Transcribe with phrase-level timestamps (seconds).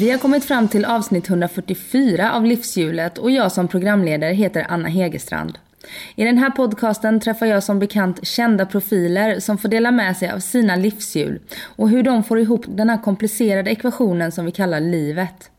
[0.00, 4.88] Vi har kommit fram till avsnitt 144 av Livshjulet och jag som programledare heter Anna
[4.88, 5.58] Hegerstrand.
[6.14, 10.30] I den här podcasten träffar jag som bekant kända profiler som får dela med sig
[10.30, 14.80] av sina livshjul och hur de får ihop den här komplicerade ekvationen som vi kallar
[14.80, 15.50] livet.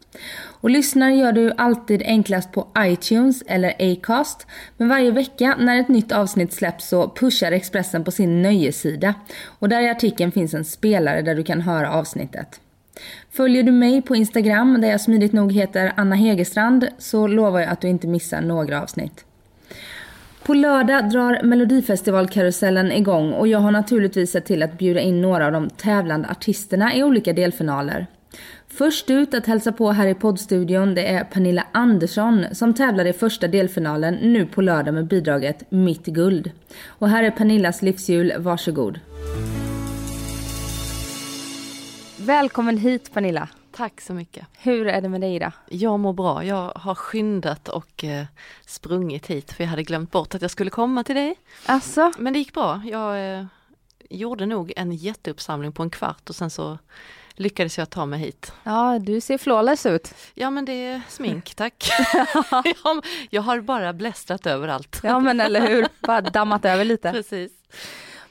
[0.41, 4.48] Och lyssnar gör du alltid enklast på iTunes eller Acast.
[4.77, 9.13] Men varje vecka när ett nytt avsnitt släpps så pushar Expressen på sin nöjessida.
[9.46, 12.60] Och där i artikeln finns en spelare där du kan höra avsnittet.
[13.32, 17.70] Följer du mig på Instagram där jag smidigt nog heter Anna Hegerstrand så lovar jag
[17.70, 19.26] att du inte missar några avsnitt.
[20.44, 25.46] På lördag drar Melodifestivalkarusellen igång och jag har naturligtvis sett till att bjuda in några
[25.46, 28.08] av de tävlande artisterna i olika delfinaler.
[28.68, 33.14] Först ut att hälsa på här i poddstudion det är Pernilla Andersson som tävlar i
[33.14, 36.52] första delfinalen nu på lördag med bidraget Mitt guld.
[36.88, 38.99] Och här är Pernillas livshjul, varsågod.
[42.30, 43.49] Välkommen hit Pernilla.
[43.72, 44.48] Tack så mycket.
[44.58, 45.52] Hur är det med dig idag?
[45.70, 46.44] Jag mår bra.
[46.46, 48.26] Jag har skyndat och eh,
[48.66, 51.36] sprungit hit för jag hade glömt bort att jag skulle komma till dig.
[51.66, 52.82] Alltså, Men det gick bra.
[52.86, 53.46] Jag eh,
[54.10, 56.77] gjorde nog en jätteuppsamling på en kvart och sen så
[57.34, 58.54] lyckades jag ta mig hit.
[58.64, 60.14] ja du ser flawless ut.
[60.34, 61.90] Ja men det är smink, tack.
[62.84, 65.00] jag, jag har bara blästrat överallt.
[65.03, 67.12] Ja men eller hur, bara dammat över lite.
[67.14, 67.52] Precis.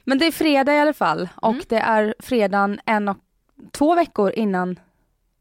[0.05, 1.65] Men det är fredag i alla fall och Mm.
[1.69, 3.17] det är fredagen en och
[3.71, 4.79] två veckor innan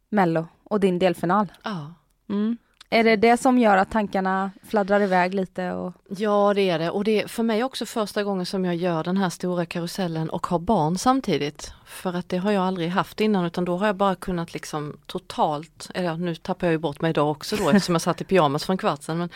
[0.09, 1.51] Mello och din delfinal.
[1.63, 1.93] Ja.
[2.29, 2.57] Mm.
[2.89, 5.71] Är det det som gör att tankarna fladdrar iväg lite?
[5.71, 5.93] Och...
[6.07, 9.03] ja det är det och det är för mig också första gången som jag gör
[9.03, 11.73] den här stora karusellen och har barn samtidigt.
[11.85, 14.97] För att det har jag aldrig haft innan utan då har jag bara kunnat liksom
[15.05, 18.23] totalt, eller nu tappar jag ju bort mig idag också då eftersom jag satt i
[18.23, 19.17] pyjamas för en kvart sedan.
[19.17, 19.29] Men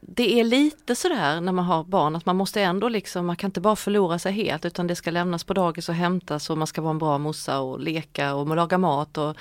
[0.00, 3.48] det är lite sådär när man har barn att man måste ändå liksom, man kan
[3.48, 6.66] inte bara förlora sig helt utan det ska lämnas på dagis och hämtas och man
[6.66, 9.18] ska vara en bra morsa och leka och laga mat.
[9.18, 9.36] Och,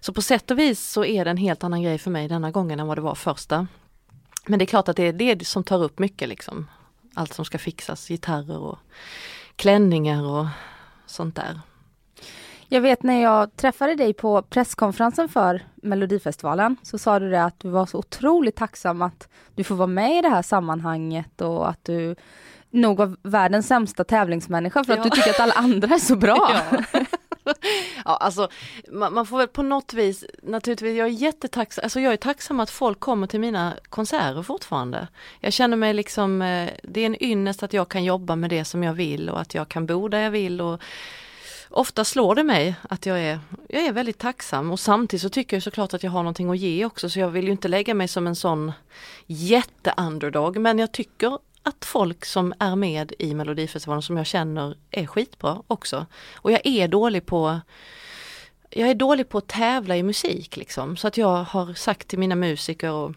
[0.00, 2.50] så på sätt och vis så är det en helt annan grej för mig denna
[2.50, 3.66] gången än vad det var första.
[4.46, 6.66] Men det är klart att det är det som tar upp mycket liksom.
[7.14, 8.78] Allt som ska fixas, gitarrer och
[9.56, 10.46] klänningar och
[11.06, 11.60] sånt där.
[12.70, 17.60] Jag vet när jag träffade dig på presskonferensen för Melodifestivalen så sa du det att
[17.60, 21.68] du var så otroligt tacksam att du får vara med i det här sammanhanget och
[21.68, 22.16] att du
[22.70, 25.04] nog var världens sämsta tävlingsmänniska för att Ja.
[25.04, 26.50] du tycker att alla andra är så bra.
[27.44, 27.54] Ja.
[28.04, 28.48] ja, alltså
[28.92, 32.60] man, man får väl på något vis, naturligtvis, jag är jättetacksam, alltså jag är tacksam
[32.60, 35.08] att folk kommer till mina konserter fortfarande.
[35.40, 38.64] Jag känner mig liksom, eh, det är en ynnest att jag kan jobba med det
[38.64, 40.80] som jag vill och att jag kan bo där jag vill och
[41.70, 44.70] ofta slår det mig att jag är, jag är väldigt tacksam.
[44.70, 47.10] Och samtidigt så tycker jag såklart att jag har någonting att ge också.
[47.10, 48.72] Så jag vill ju inte lägga mig som en sån
[49.26, 50.58] jätte-underdog.
[50.58, 55.62] Men jag tycker att folk som är med i Melodifestivalen som jag känner är skitbra
[55.66, 56.06] också.
[56.34, 57.60] Och jag är dålig på
[58.70, 60.96] jag är dålig på att tävla i musik liksom.
[60.96, 63.12] Så att jag har sagt till mina musiker och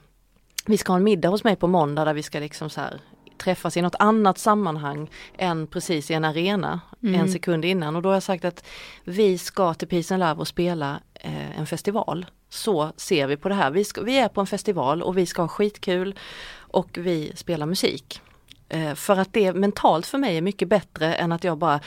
[0.66, 3.02] vi ska ha en middag hos mig på måndag där vi ska liksom så här
[3.42, 8.10] träffas i något annat sammanhang än precis i en arena en sekund innan och då
[8.10, 8.66] har jag sagt att
[9.04, 12.26] vi ska till Peace and Love och spela eh, en festival.
[12.50, 13.72] Så ser vi på det här.
[13.72, 16.16] Vi, ska, vi är på en festival och vi ska ha skitkul
[16.58, 18.22] och vi spelar musik.
[18.70, 21.80] Eh, För att det mentalt för mig är mycket bättre än att jag bara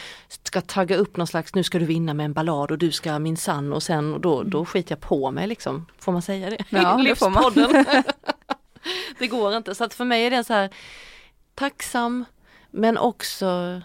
[0.42, 3.18] ska tagga upp någon slags, nu ska du vinna med en ballad och du ska
[3.18, 5.86] minsann och sen och då, då skiter jag på mig liksom.
[5.98, 6.64] Får man säga det?
[6.68, 7.84] Ja, det får man.
[9.18, 9.74] Det går inte.
[9.74, 10.70] Så att för mig är det så här
[11.54, 12.24] tacksam
[12.70, 13.80] men också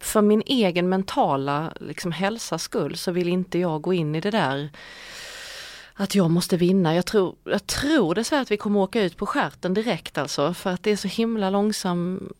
[0.00, 4.30] för min egen mentala liksom, hälsas skull så vill inte jag gå in i det
[4.30, 4.70] där
[5.94, 6.94] att jag måste vinna.
[6.94, 10.70] Jag tror, jag tror dessvärre att vi kommer åka ut på skärten direkt alltså för
[10.70, 12.32] att det är så himla långsam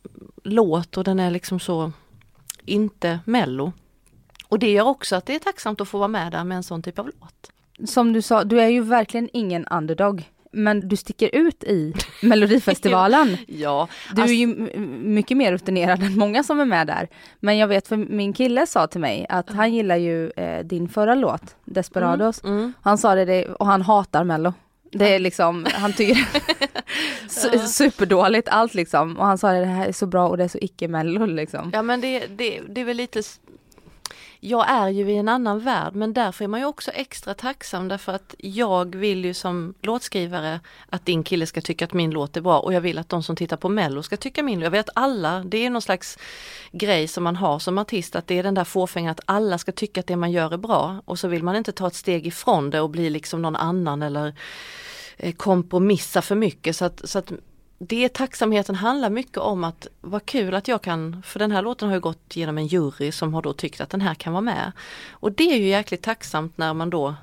[0.44, 1.92] låt och den är liksom så
[2.64, 3.72] inte mello.
[4.48, 6.62] Och det gör också att det är tacksamt att få vara med där med en
[6.62, 7.50] sån typ av låt.
[7.88, 10.30] Som du sa, du är ju verkligen ingen underdog.
[10.56, 13.36] Men du sticker ut i Melodifestivalen.
[13.46, 17.08] Ja, Du alltså- är ju m- mycket mer rutinerad än många som är med där.
[17.40, 20.88] Men jag vet för min kille sa till mig att han gillar ju eh, din
[20.88, 22.44] förra låt, Desperados.
[22.44, 22.72] mm.
[22.82, 24.52] Han sa det, och han hatar Mello.
[24.92, 26.14] Det är liksom, han tycker
[27.28, 29.16] su- superdåligt allt liksom.
[29.18, 31.70] Och han sa det, det här är så bra och det är så icke-mello liksom.
[31.74, 33.22] Ja men det, det, det är väl lite
[34.40, 37.88] jag är ju i en annan värld men därför är man ju också extra tacksam
[37.88, 40.60] därför att jag vill ju som låtskrivare
[40.90, 43.22] att din kille ska tycka att min låt är bra och jag vill att de
[43.22, 44.64] som tittar på mello ska tycka min låt.
[44.64, 46.18] Jag vet alla, det är någon slags
[46.72, 49.72] grej som man har som artist att det är den där fåfängan att alla ska
[49.72, 52.26] tycka att det man gör är bra och så vill man inte ta ett steg
[52.26, 54.34] ifrån det och bli liksom någon annan eller
[55.16, 57.32] eh, kompromissa för mycket så att, så att
[57.78, 61.88] det tacksamheten handlar mycket om att vad kul att jag kan, för den här låten
[61.88, 64.40] har ju gått genom en jury som har då tyckt att den här kan vara
[64.40, 64.72] med.
[65.10, 67.14] Och det är ju jäkligt tacksamt när man då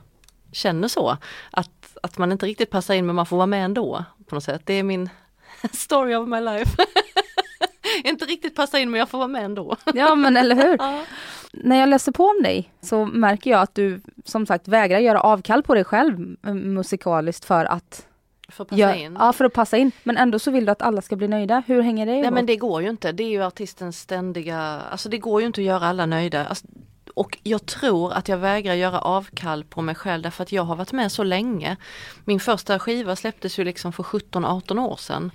[0.51, 1.17] känner så,
[1.51, 4.43] att, att man inte riktigt passar in men man får vara med ändå på något
[4.43, 4.61] sätt.
[4.65, 5.09] Det är min
[5.73, 6.75] story of my life.
[8.03, 9.75] inte riktigt passa in men jag får vara med ändå.
[9.93, 10.77] Ja men eller hur.
[10.79, 11.05] Ja.
[11.51, 15.21] När jag läser på om dig så märker jag att du som sagt vägrar göra
[15.21, 18.07] avkall på dig själv eh, musikaliskt för att,
[18.53, 19.17] För att passa gö- in.
[19.19, 19.91] ja, för att passa in.
[20.03, 21.63] Men ändå så vill du att alla ska bli nöjda.
[21.67, 22.33] Hur hänger det Nej ihop?
[22.33, 24.57] men det går ju inte, det är ju artistens ständiga,
[24.91, 26.45] alltså det går ju inte att göra alla nöjda.
[26.45, 26.65] Alltså,
[27.13, 30.75] och jag tror att jag vägrar göra avkall på mig själv därför att jag har
[30.75, 31.77] varit med så länge.
[32.25, 35.31] Min första skiva släpptes ju liksom för 17-18 år sedan.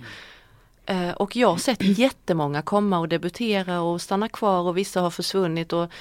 [0.85, 5.09] Eh, Och jag har sett jättemånga komma och debutera och stanna kvar och vissa har
[5.09, 5.73] försvunnit.
[5.73, 5.91] Och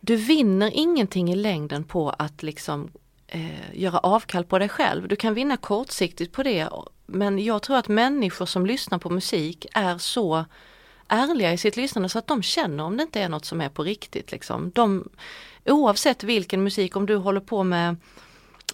[0.00, 2.90] du vinner ingenting i längden på att liksom
[3.28, 5.08] eh, göra avkall på dig själv.
[5.08, 6.68] Du kan vinna kortsiktigt på det
[7.06, 10.44] men jag tror att människor som lyssnar på musik är så
[11.08, 13.68] ärliga i sitt lyssnande så att de känner om det inte är något som är
[13.68, 14.32] på riktigt.
[14.32, 14.70] Liksom.
[14.70, 15.08] De,
[15.64, 17.96] oavsett vilken musik, om du håller på med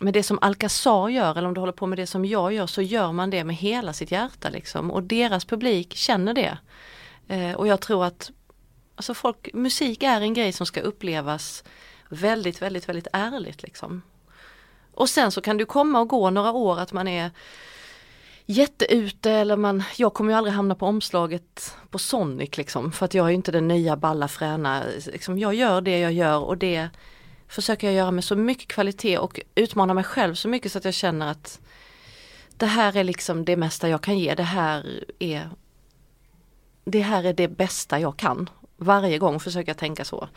[0.00, 2.66] med det som Alcazar gör eller om du håller på med det som jag gör
[2.66, 6.58] så gör man det med hela sitt hjärta liksom och deras publik känner det.
[7.28, 8.30] Eh, och jag tror att
[8.94, 11.64] alltså folk, musik är en grej som ska upplevas
[12.08, 14.02] väldigt, väldigt, väldigt ärligt liksom.
[14.94, 17.30] Och sen så kan du komma och gå några år att man är
[18.46, 23.14] jätteute eller man, jag kommer ju aldrig hamna på omslaget på Sonic liksom för att
[23.14, 26.88] jag är inte den nya balla fräna, liksom, jag gör det jag gör och det
[27.48, 30.84] försöker jag göra med så mycket kvalitet och utmana mig själv så mycket så att
[30.84, 31.60] jag känner att
[32.56, 35.50] det här är liksom det mesta jag kan ge, det här är
[36.84, 38.50] det här är det bästa jag kan.
[38.76, 40.28] Varje gång försöker jag tänka så.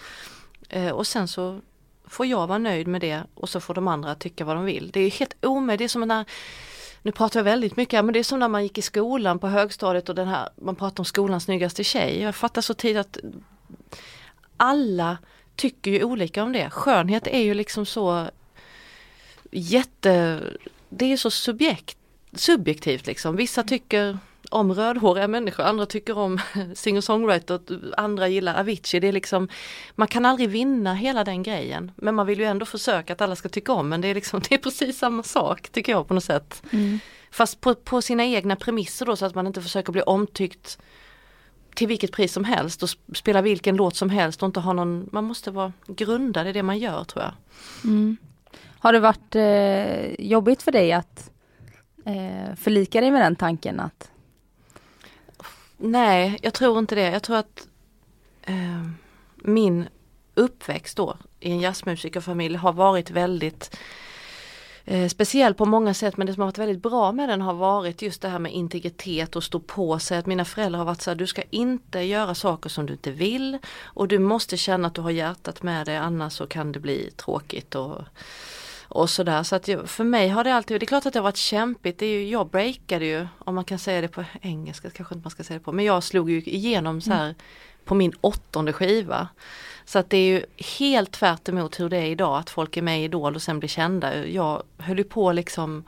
[0.69, 1.61] Eh, och sen så
[2.09, 4.89] får jag vara nöjd med det och så får de andra tycka vad de vill.
[4.93, 6.25] Det är helt omöjligt, det är som när
[7.01, 9.47] nu pratar jag väldigt mycket, men det är som när man gick i skolan på
[9.47, 12.21] högstadiet och den här, man pratar om skolans snyggaste tjej.
[12.21, 13.17] Jag fattar så tidigt att
[14.57, 15.17] alla
[15.55, 16.69] tycker ju olika om det.
[16.69, 18.29] Skönhet är ju liksom så
[19.51, 20.41] jätte,
[20.89, 21.97] det är så subjekt,
[22.33, 23.35] subjektivt liksom.
[23.35, 24.17] Vissa tycker
[24.49, 26.39] om rödhåriga människor, andra tycker om
[26.75, 27.59] singer-songwriter,
[27.97, 28.99] andra gillar Avicii.
[28.99, 29.47] Det är liksom,
[29.95, 31.91] man kan aldrig vinna hela den grejen.
[31.95, 34.41] Men man vill ju ändå försöka att alla ska tycka om men det är liksom,
[34.49, 36.63] det är precis samma sak tycker jag på något sätt.
[36.71, 36.99] Mm.
[37.31, 40.77] Fast på, på sina egna premisser då så att man inte försöker bli omtyckt
[41.75, 44.73] till vilket pris som helst och sp- spela vilken låt som helst och inte ha
[44.73, 47.33] någon, man måste vara grundad i det man gör tror jag.
[47.83, 48.17] Mm.
[48.79, 51.31] Har det varit eh, jobbigt för dig att
[52.05, 54.11] eh, förlika dig med den tanken att
[55.77, 57.11] Nej, jag tror inte det.
[57.11, 57.67] Jag tror att
[58.41, 58.87] eh,
[59.35, 59.87] min
[60.33, 63.77] uppväxt då i en jazzmusikerfamilj har varit väldigt
[64.85, 67.53] eh, speciell på många sätt men det som har varit väldigt bra med den har
[67.53, 70.17] varit just det här med integritet och stå på sig.
[70.17, 73.11] Att mina föräldrar har varit så här, du ska inte göra saker som du inte
[73.11, 76.79] vill och du måste känna att du har hjärtat med dig annars så kan det
[76.79, 78.01] bli tråkigt och
[78.89, 79.43] och sådär.
[79.43, 81.99] Så att för mig har det alltid, det är klart att det har varit kämpigt.
[81.99, 85.25] Det är ju, jag breakade ju, om man kan säga det på engelska, kanske inte
[85.25, 87.35] man ska säga det på, men jag slog ju igenom så här
[87.85, 89.27] på min åttonde skiva.
[89.85, 90.45] Så att det är ju
[90.79, 93.59] helt tvärt emot hur det är idag, att folk är med i Idol och sen
[93.59, 94.25] blir kända.
[94.25, 95.83] Jag höll ju på liksom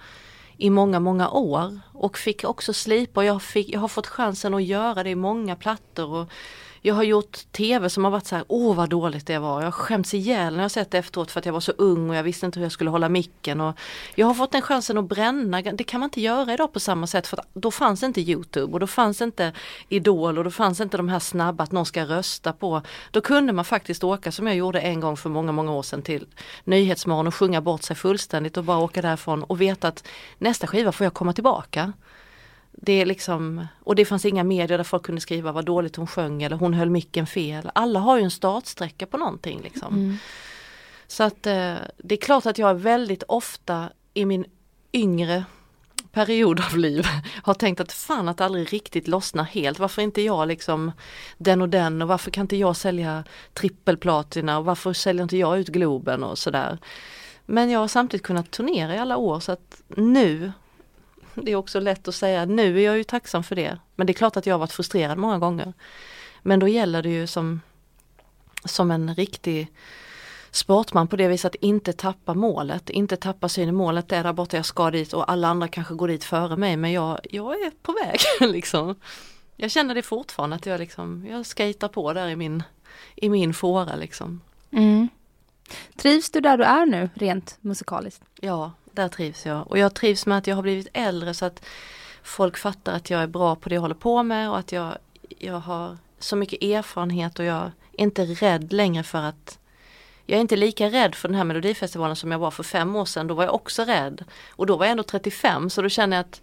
[0.57, 4.53] i många, många år och fick också slipa och jag, fick, jag har fått chansen
[4.53, 6.13] att göra det i många plattor.
[6.13, 6.31] Och
[6.81, 9.59] jag har gjort tv som har varit så här, åh vad dåligt det var.
[9.59, 12.09] Jag har skämts ihjäl när jag sett det efteråt för att jag var så ung
[12.09, 13.61] och jag visste inte hur jag skulle hålla micken.
[13.61, 13.75] Och
[14.15, 17.07] jag har fått den chansen att bränna, det kan man inte göra idag på samma
[17.07, 19.53] sätt för då fanns inte Youtube och då fanns inte
[19.89, 22.81] Idol och då fanns inte de här snabba att någon ska rösta på.
[23.11, 26.01] Då kunde man faktiskt åka som jag gjorde en gång för många, många år sedan
[26.01, 26.25] till
[26.63, 30.07] Nyhetsmorgon och sjunga bort sig fullständigt och bara åka därifrån och veta att
[30.37, 31.93] nästa skiva får jag komma tillbaka.
[32.81, 36.07] Det är liksom, och det fanns inga medier där folk kunde skriva vad dåligt hon
[36.07, 37.71] sjöng eller hon höll micken fel.
[37.75, 40.17] Alla har ju en startsträcka på någonting liksom.
[41.07, 44.45] Så att eh, det är klart att jag väldigt ofta i min
[44.93, 45.43] yngre
[46.11, 47.05] period av liv
[47.43, 49.79] har tänkt att fan att det aldrig riktigt lossnar helt.
[49.79, 50.91] Varför inte jag liksom
[51.37, 55.59] den och den och varför kan inte jag sälja trippelplatina och varför säljer inte jag
[55.59, 56.77] ut Globen och sådär.
[57.45, 60.51] Men jag har samtidigt kunnat turnera i alla år så att nu
[61.45, 63.77] det är också lätt att säga, nu är jag ju tacksam för det.
[63.95, 65.73] Men det är klart att jag har varit frustrerad många gånger.
[66.41, 67.61] Men då gäller det ju som
[68.65, 69.71] som en riktig
[70.51, 73.75] sportman på det viset att inte tappa målet, inte tappa synen.
[73.75, 76.77] Målet är där borta, jag ska dit och alla andra kanske går dit före mig
[76.77, 78.19] men jag, jag är på väg
[78.51, 78.95] liksom.
[79.55, 82.63] Jag känner det fortfarande att jag liksom, jag skejtar på där i min,
[83.15, 84.41] i min fåra liksom.
[84.71, 85.09] Mm.
[85.95, 88.23] Trivs du där du är nu rent musikaliskt?
[88.41, 89.67] Ja, där trivs jag.
[89.71, 91.65] Och jag trivs med att jag har blivit äldre så att
[92.23, 94.97] folk fattar att jag är bra på det jag håller på med och att jag,
[95.39, 99.59] jag har så mycket erfarenhet och jag är inte rädd längre för att
[100.25, 103.05] jag är inte lika rädd för den här melodifestivalen som jag var för fem år
[103.05, 103.27] sedan.
[103.27, 104.23] Då var jag också rädd.
[104.49, 106.41] Och då var jag ändå 35 så då känner jag att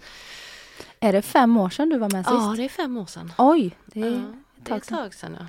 [1.00, 2.34] Är det fem år sedan du var med sist?
[2.40, 3.32] ja det är fem år sedan.
[3.38, 4.20] Oj, det är Ja,
[4.56, 5.46] det är ett tag sedan ja.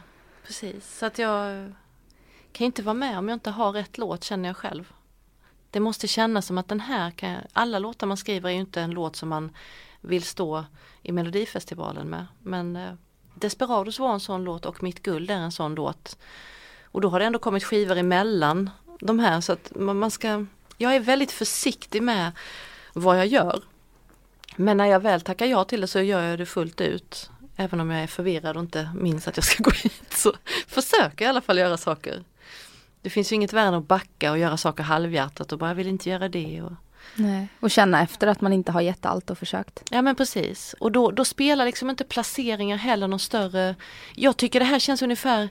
[0.48, 0.98] Precis.
[0.98, 1.74] Så att jag
[2.52, 4.94] kan inte vara med om jag inte har rätt låt känner jag själv.
[5.77, 8.60] Det måste kännas som att den här kan jag, alla låtar man skriver är ju
[8.60, 9.51] inte en låt som man
[10.01, 10.65] vill stå
[11.03, 12.25] i Melodifestivalen med.
[12.43, 12.93] Men eh,
[13.36, 16.17] Desperados var en sån låt och Mitt guld är en sån låt.
[16.84, 18.69] Och då har det ändå kommit skivor emellan
[19.00, 20.46] de här så att man man ska
[20.77, 22.31] Jag är väldigt försiktig med
[22.93, 23.62] vad jag gör.
[24.55, 27.29] Men när jag väl tackar ja till det så gör jag det fullt ut.
[27.55, 30.34] Även om jag är förvirrad och inte minns att jag ska gå hit så
[30.67, 32.24] försöker jag i alla fall göra saker.
[33.08, 35.76] Det finns ju inget värre än att backa och göra saker halvhjärtat och bara jag
[35.76, 36.62] vill inte göra det.
[36.62, 36.72] Och...
[37.16, 37.48] Nej.
[37.60, 39.84] Och känna efter att man inte har gett allt och försökt.
[39.92, 40.76] Ja men precis.
[40.80, 43.76] Och då, då spelar liksom inte placeringar heller någon större...
[44.16, 45.50] Jag tycker det här känns ungefär...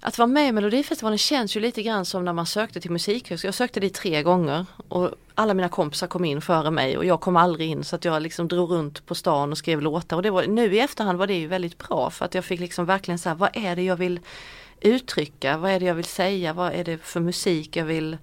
[0.00, 3.48] Att vara med i Melodifestivalen känns ju lite grann som när man sökte till musikhögskolan.
[3.48, 7.20] Jag sökte dit tre gånger och alla mina kompisar kom in före mig och jag
[7.20, 10.16] kom aldrig in så att jag liksom drog runt på stan och skrev låtar.
[10.16, 12.60] Och det var, nu i efterhand var det ju väldigt bra för att jag fick
[12.60, 14.20] liksom verkligen så här, vad är det jag vill
[14.80, 15.56] uttrycka?
[15.56, 16.52] Vad är det jag vill säga?
[16.52, 18.16] Vad är det för musik jag vill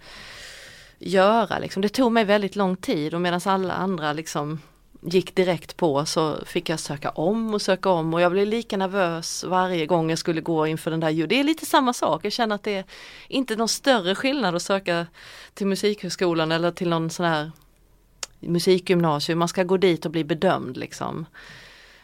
[1.00, 1.60] göra?
[1.60, 1.82] Liksom.
[1.82, 4.60] Det tog mig väldigt lång tid och medan alla andra liksom
[5.02, 8.78] gick direkt på så fick jag söka om och söka om och jag blev lika
[8.78, 11.30] nervös varje gång jag skulle gå inför den där ljud.
[11.30, 12.86] Det är lite samma sak, jag känner att det är
[13.28, 15.08] inte någon större skillnad att söka
[15.54, 17.52] till Musikhögskolan eller till någon sån här
[18.40, 19.40] musikgymnasium.
[19.40, 21.26] Man ska gå dit och bli bedömd liksom.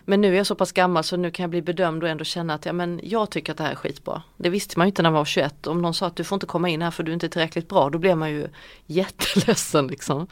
[0.09, 2.23] Men nu är jag så pass gammal så nu kan jag bli bedömd och ändå
[2.23, 4.21] känna att ja, men jag tycker att det här är skitbra.
[4.37, 5.67] Det visste man ju inte när man var 21.
[5.67, 7.69] Om någon sa att du får inte komma in här för du är inte tillräckligt
[7.69, 8.47] bra, då blev man ju
[8.85, 10.27] jätteledsen liksom.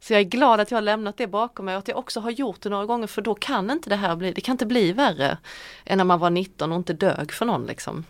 [0.00, 2.20] Så jag är glad att jag har lämnat det bakom mig och att jag också
[2.20, 4.66] har gjort det några gånger för då kan inte det här bli, det kan inte
[4.66, 5.38] bli värre
[5.84, 8.04] än när man var 19 och inte dög för någon liksom.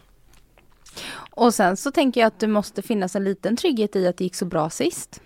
[1.30, 4.24] Och sen så tänker jag att det måste finnas en liten trygghet i att det
[4.24, 5.20] gick så bra sist.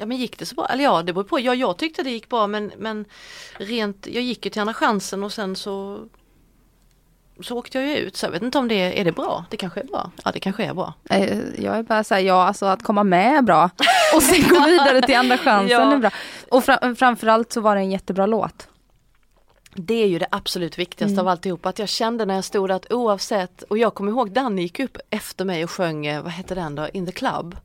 [0.00, 0.66] Ja men gick det så bra?
[0.66, 1.40] Eller ja det beror på.
[1.40, 3.04] Ja, jag tyckte det gick bra men, men
[3.58, 5.98] rent, jag gick ju till Andra chansen och sen så
[7.42, 9.44] så åkte jag ju ut så jag vet inte om det är, är det bra?
[9.50, 10.10] Det kanske är bra?
[10.24, 10.94] Ja det kanske är bra.
[11.10, 13.70] Eh, Jag är bara såhär, ja alltså att komma med är bra.
[14.14, 15.92] Och sen gå vidare till andra chansen Ja.
[15.92, 16.10] är bra.
[16.48, 18.68] Och fra- framförallt så var det en jättebra låt.
[19.74, 21.66] Det är ju det absolut viktigaste av alltihop.
[21.66, 24.98] Att jag kände när jag stod att oavsett, och jag kommer ihåg Danny gick upp
[25.10, 27.56] efter mig och sjöng, eh, vad hette den då, In the Club?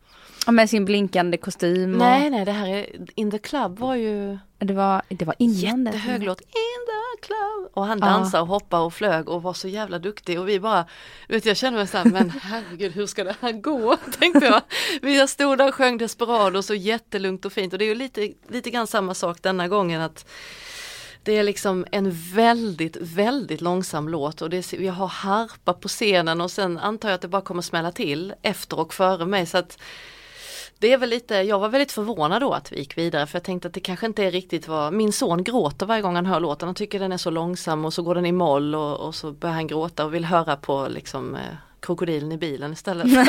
[0.51, 1.93] Med sin blinkande kostym.
[1.93, 5.35] Och Nej nej det här är, In the Club var ju Det var, det var
[5.39, 6.41] innan jättehög låt.
[6.41, 7.71] In the club.
[7.73, 10.85] Och han dansade och hoppade och flög och var så jävla duktig och vi bara,
[11.27, 13.97] vet jag kände mig såhär, men herregud hur ska det här gå?
[14.19, 14.61] Tänkte jag.
[15.01, 18.33] Vi stod där och sjöng Desperado så jättelugnt och fint och det är ju lite,
[18.47, 20.25] lite grann samma sak denna gången att
[21.23, 25.87] det är liksom en väldigt, väldigt långsam låt och det är, vi har harpa på
[25.87, 29.45] scenen och sen antar jag att det bara kommer smälla till efter och före mig
[29.45, 29.79] så att
[30.79, 33.43] det är väl lite, jag var väldigt förvånad då att vi gick vidare för jag
[33.43, 36.39] tänkte att det kanske inte är riktigt vad, min son gråter varje gång han hör
[36.39, 39.15] låten, han tycker den är så långsam och så går den i moll och, och
[39.15, 41.41] så börjar han gråta och vill höra på liksom eh,
[41.79, 43.07] krokodilen i bilen istället.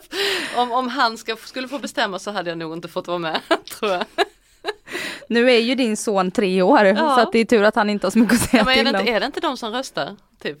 [0.56, 3.40] om, om han ska, skulle få bestämma så hade jag nog inte fått vara med
[3.78, 4.04] tror jag.
[5.28, 7.16] Nu är ju din son tre år Ja.
[7.24, 8.76] så det är tur att han inte har så mycket att säga Ja, men är,
[8.76, 9.00] till det om.
[9.00, 10.58] inte, är det inte de som röstar typ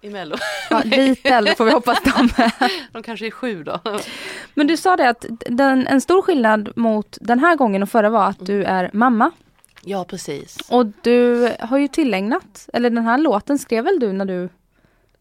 [0.00, 0.36] i mello?
[0.70, 2.28] Ja, lite äldre får vi hoppas de.
[2.92, 3.80] De kanske är sju då.
[4.54, 8.10] Men du sa det att den, en stor skillnad mot den här gången och förra
[8.10, 9.30] var att du är mamma.
[9.84, 10.58] Ja precis.
[10.68, 14.48] Och du har ju tillägnat, eller den här låten skrev väl du när du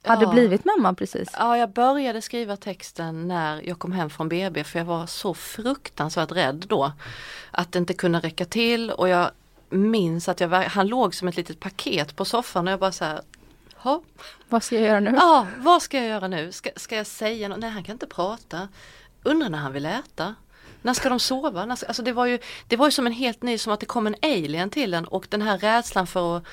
[0.03, 0.31] hade Ja.
[0.31, 1.29] blivit mamma precis?
[1.37, 5.33] Ja, jag började skriva texten när jag kom hem från BB för jag var så
[5.33, 6.91] fruktansvärt rädd då.
[7.51, 9.29] Att det inte kunde räcka till och jag
[9.69, 13.05] minns att jag, han låg som ett litet paket på soffan och jag bara så
[13.05, 13.21] här,
[13.83, 14.01] "Ha,
[14.49, 15.11] Vad ska jag göra nu?
[15.15, 16.51] ja, vad ska jag göra nu?
[16.51, 17.59] Ska, ska jag säga något?
[17.59, 18.67] Nej, han kan inte prata.
[19.23, 20.35] Undrar när han vill äta.
[20.81, 21.65] När ska de sova?
[21.65, 23.79] När ska, alltså det, var ju, det var ju som en helt ny, som att
[23.79, 26.43] det kom en alien till en och den här rädslan för att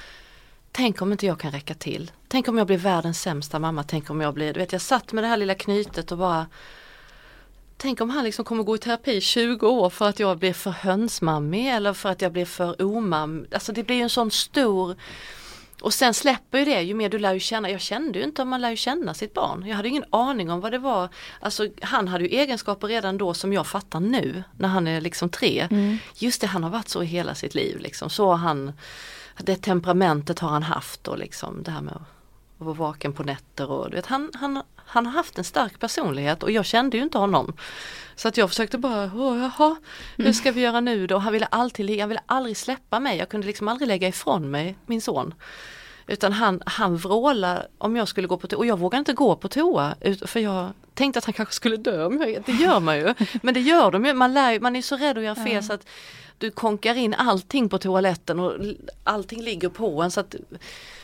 [0.73, 2.11] Tänk om inte jag kan räcka till.
[2.28, 3.83] Tänk om jag blir världens sämsta mamma.
[3.83, 6.47] Tänk om jag blir, du vet jag satt med det här lilla knytet och bara
[7.76, 10.52] Tänk om han liksom kommer gå i terapi i 20 år för att jag blir
[10.52, 13.47] för hönsmammig eller för att jag blir för omam.
[13.52, 14.97] Alltså det blir ju en sån stor
[15.80, 18.42] och sen släpper ju det ju mer du lär ju känna, jag kände ju inte
[18.42, 19.64] om man lär ju känna sitt barn.
[19.66, 21.09] Jag hade ingen aning om vad det var.
[21.40, 25.28] Alltså han hade ju egenskaper redan då som jag fattar nu när han är liksom
[25.28, 25.68] tre.
[26.14, 28.11] Just det, han har varit så i hela sitt liv liksom.
[28.11, 28.73] Så har han,
[29.38, 32.02] det temperamentet har han haft och liksom det här med att
[32.59, 36.43] vara vaken på nätter och du vet, han, han, han har haft en stark personlighet
[36.43, 37.57] och jag kände ju inte honom.
[38.14, 39.76] Så att jag försökte bara, jaha,
[40.16, 41.19] hur ska vi göra nu då?
[41.19, 44.78] Han ville alltid, han ville aldrig släppa mig, jag kunde liksom aldrig lägga ifrån mig
[44.87, 45.35] min son.
[46.06, 49.36] Utan han, han vrålar om jag skulle gå på toa och jag vågar inte gå
[49.36, 49.94] på toa
[50.26, 52.08] för jag tänkte att han kanske skulle dö.
[52.08, 53.14] Men det gör man ju.
[53.42, 54.14] Men det gör de ju.
[54.14, 55.86] Man, lär, man är så rädd att göra fel så att
[56.38, 58.52] du konkar in allting på toaletten och
[59.04, 60.10] allting ligger på en.
[60.10, 60.34] Så att,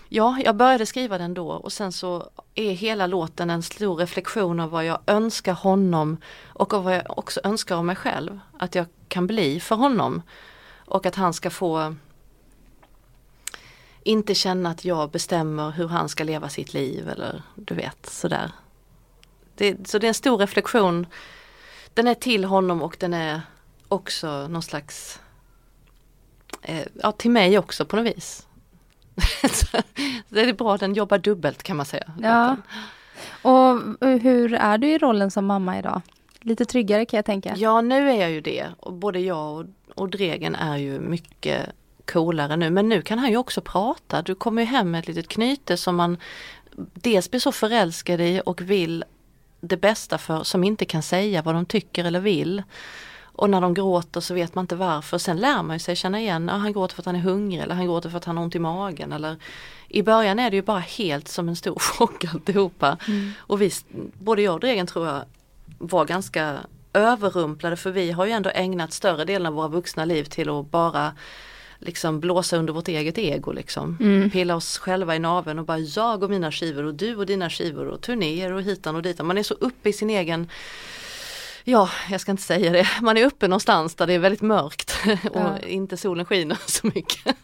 [0.09, 4.61] ja, jag började skriva den då och sen så är hela låten en stor reflektion
[4.61, 8.41] av vad jag önskar honom och av vad jag också önskar av mig själv.
[8.59, 10.23] Att jag kan bli för honom.
[10.87, 11.95] Och att han ska få
[14.05, 18.53] inte känna att jag bestämmer hur han ska leva sitt liv eller du vet sådär.
[19.55, 21.07] Det, så det är en stor reflektion.
[21.95, 23.41] Den är till honom och den är
[23.89, 25.21] också någon slags,
[26.63, 28.47] eh, ja till mig också på något vis.
[30.29, 32.13] Det är bra, den jobbar dubbelt kan man säga.
[32.21, 32.57] Ja.
[33.43, 36.01] Och hur är du i rollen som mamma idag?
[36.41, 37.55] Lite tryggare kan jag tänka.
[37.57, 41.69] Ja nu är jag ju det och både jag och, och Dregen är ju mycket
[42.07, 44.23] coolare nu men nu kan han ju också prata.
[44.23, 46.17] Du kommer ju hem med ett litet knyte som man
[46.77, 49.05] dels blir så förälskad i och vill
[49.61, 52.63] det bästa för som inte kan säga vad de tycker eller vill.
[53.35, 55.19] Och när de gråter så vet man inte varför.
[55.19, 57.75] Sen lär man sig känna igen, ja, han gråter för att han är hungrig eller
[57.75, 59.13] han gråter för att han har ont i magen.
[59.13, 59.37] Eller,
[59.89, 62.99] I början är det ju bara helt som en stor chock alltihopa.
[63.37, 63.71] Och vi,
[64.19, 65.25] både jag och Dregen tror jag
[65.79, 66.59] var ganska
[66.93, 70.71] överrumplade för vi har ju ändå ägnat större delen av våra vuxna liv till att
[70.71, 71.13] bara
[71.83, 73.99] liksom blåsa under vårt eget ego liksom.
[74.33, 77.51] Pilla oss själva i naveln och bara jag och mina skivor och du och dina
[77.51, 79.27] skivor och turnéer och hitan och ditan.
[79.27, 80.49] Man är så uppe i sin egen
[81.65, 82.89] Ja, jag ska inte säga det.
[83.03, 84.95] Man är uppe någonstans där det är väldigt mörkt
[85.31, 85.59] och Ja.
[85.59, 87.37] inte solen skiner så mycket.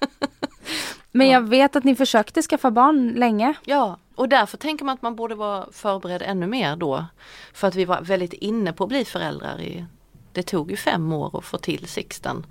[1.13, 3.55] Men jag vet att ni försökte skaffa barn länge.
[3.65, 7.05] Ja, och därför tänker man att man borde vara förberedd ännu mer då.
[7.53, 9.61] För att vi var väldigt inne på att bli föräldrar.
[9.61, 9.85] I,
[10.33, 12.47] det tog ju fem år att få till Sixten.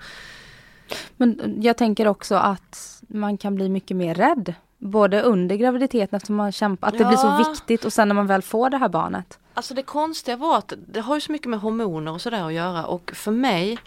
[1.17, 4.53] Men jag tänker också att man kan bli mycket mer rädd.
[4.77, 7.37] Både under graviditeten eftersom man kämpar, att det blir så Ja.
[7.49, 9.39] viktigt och sen när man väl får det här barnet.
[9.53, 12.53] Alltså det konstiga var att det har ju så mycket med hormoner och sådär att
[12.53, 13.77] göra och för mig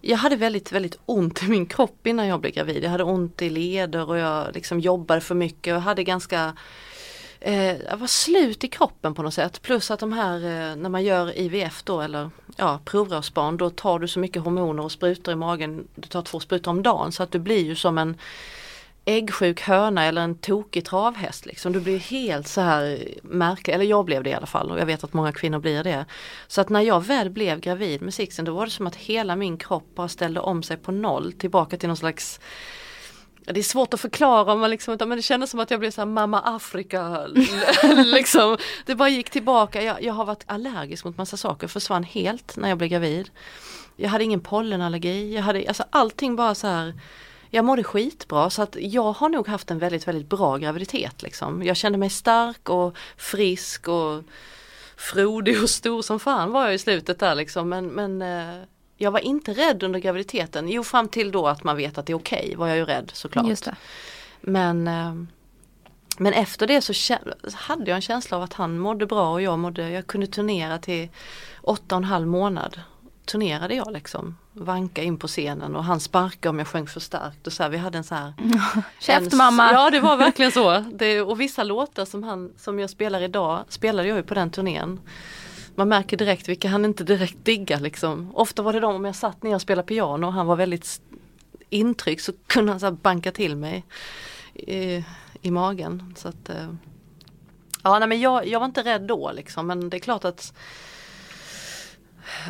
[0.00, 2.84] jag hade väldigt, väldigt ont i min kropp innan jag blev gravid.
[2.84, 6.52] Jag hade ont i leder och jag liksom jobbade för mycket och hade ganska
[7.40, 9.62] eh, Jag var slut i kroppen på något sätt.
[9.62, 13.98] Plus att de här, eh, när man gör IVF då eller ja, provrörsbarn, då tar
[13.98, 15.88] du så mycket hormoner och sprutor i magen.
[15.94, 18.16] Du tar två sprutor om dagen så att du blir ju som en
[19.04, 21.46] äggsjuk höna eller en tokig travhäst.
[21.46, 21.72] Liksom.
[21.72, 24.86] Du blir helt så här märklig, eller jag blev det i alla fall och jag
[24.86, 26.04] vet att många kvinnor blir det.
[26.46, 29.36] Så att när jag väl blev gravid med Sixten då var det som att hela
[29.36, 32.40] min kropp bara ställde om sig på noll tillbaka till någon slags
[33.44, 35.90] det är svårt att förklara om man liksom, men det kändes som att jag blev
[35.90, 37.26] så här mamma Afrika.
[38.04, 38.56] liksom.
[38.86, 39.82] Det bara gick tillbaka.
[39.82, 43.30] Jag, jag har varit allergisk mot massa saker, försvann helt när jag blev gravid.
[43.96, 46.94] Jag hade ingen pollenallergi, jag hade alltså allting bara så här
[47.54, 51.62] jag mådde skitbra så att jag har nog haft en väldigt väldigt bra graviditet liksom.
[51.62, 54.22] Jag kände mig stark och frisk och
[54.96, 58.62] frodig och stor som fan var jag i slutet där liksom men, men eh,
[58.96, 60.68] jag var inte rädd under graviditeten.
[60.68, 63.10] Jo fram till då att man vet att det är okej var jag ju rädd
[63.14, 63.46] såklart.
[64.40, 65.14] Men, eh,
[66.18, 67.14] men efter det så
[67.54, 70.78] hade jag en känsla av att han mådde bra och jag mådde, jag kunde turnera
[70.78, 71.08] till
[71.62, 72.80] åtta och en halv månad.
[73.26, 77.46] Turnerade jag liksom, vanka in på scenen och han sparkade om jag sjöng för starkt
[77.46, 78.34] och så här, vi hade en så här
[79.00, 79.72] Käft mamma!
[79.72, 80.84] Ja det var verkligen så.
[80.92, 84.50] Det, och vissa låtar som, han, som jag spelar idag spelade jag ju på den
[84.50, 85.00] turnén.
[85.76, 88.30] Man märker direkt vilka han inte direkt diggar liksom.
[88.34, 91.00] Ofta var det de om jag satt ner och spelade piano och han var väldigt
[91.70, 93.84] intryckt så kunde han så banka till mig
[94.54, 95.04] i,
[95.40, 96.14] i magen.
[96.16, 96.74] Så att, eh,
[97.82, 100.52] ja, nej, men jag, jag var inte rädd då liksom men det är klart att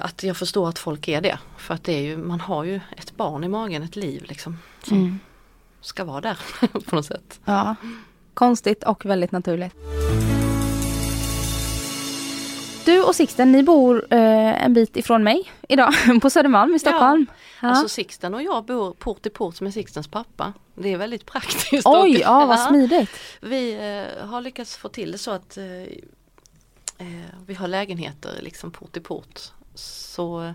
[0.01, 1.39] att jag förstår att folk är det.
[1.57, 4.59] För att det är ju, man har ju ett barn i magen, ett liv liksom.
[4.83, 5.19] Som Mm.
[5.81, 6.39] ska vara där
[6.91, 7.41] på något sätt.
[7.45, 7.77] Ja.
[8.35, 9.75] Konstigt och väldigt naturligt.
[12.85, 15.93] Du och Sixten, ni bor eh, en bit ifrån mig idag
[16.23, 17.27] på Södermalm i Stockholm.
[17.63, 17.69] Ja.
[17.69, 20.53] Alltså Sixten och jag bor port i port med Sixtens pappa.
[20.75, 21.87] Det är väldigt praktiskt.
[21.87, 23.11] Oj, Och- ja vad smidigt.
[23.41, 23.73] Vi
[24.21, 25.65] eh, har lyckats få till det så att eh,
[26.99, 29.41] eh, vi har lägenheter liksom port i port.
[29.75, 30.53] Så eh,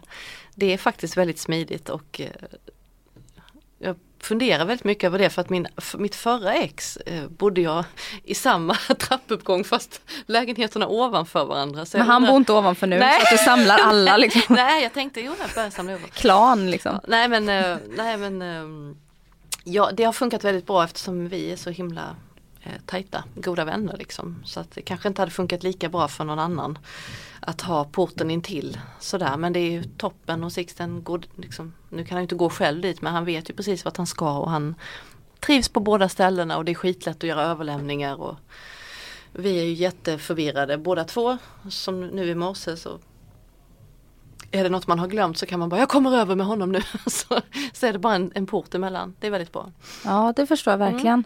[0.55, 2.27] det är faktiskt väldigt smidigt och eh,
[4.21, 7.83] funderar väldigt mycket över det för att min, mitt förra ex eh, bodde jag
[8.23, 11.85] i samma trappuppgång fast lägenheterna ovanför varandra.
[11.85, 13.19] Så Men han undrar- bor inte ovanför nu Nej.
[13.19, 14.41] så att du samlar alla liksom.
[14.55, 16.11] Nej jag tänkte jo jag börjar samla ihop.
[16.13, 16.99] Klan liksom.
[17.07, 18.95] Nej men, eh, nej men eh,
[19.63, 22.15] ja, det har funkat väldigt bra eftersom vi är så himla
[22.63, 24.43] eh, tajta, goda vänner liksom.
[24.45, 26.79] Så att det kanske inte hade funkat lika bra för någon annan
[27.39, 29.37] att ha porten intill sådär.
[29.37, 32.49] Men det är ju toppen och Sixten går, liksom, nu kan han ju inte gå
[32.49, 34.75] själv dit men han vet ju precis vart han ska och han
[35.39, 38.21] trivs på båda ställena och det är skitlätt att göra överlämningar.
[38.21, 38.35] Och
[39.33, 41.37] vi är ju jätteförvirrade båda två.
[41.69, 42.99] Som nu i morse så
[44.51, 46.71] är det något man har glömt så kan man bara, jag kommer över med honom
[46.71, 46.81] nu.
[47.05, 47.41] så,
[47.73, 49.15] så är det bara en, en port emellan.
[49.19, 49.71] Det är väldigt bra.
[50.05, 51.23] Ja det förstår jag verkligen.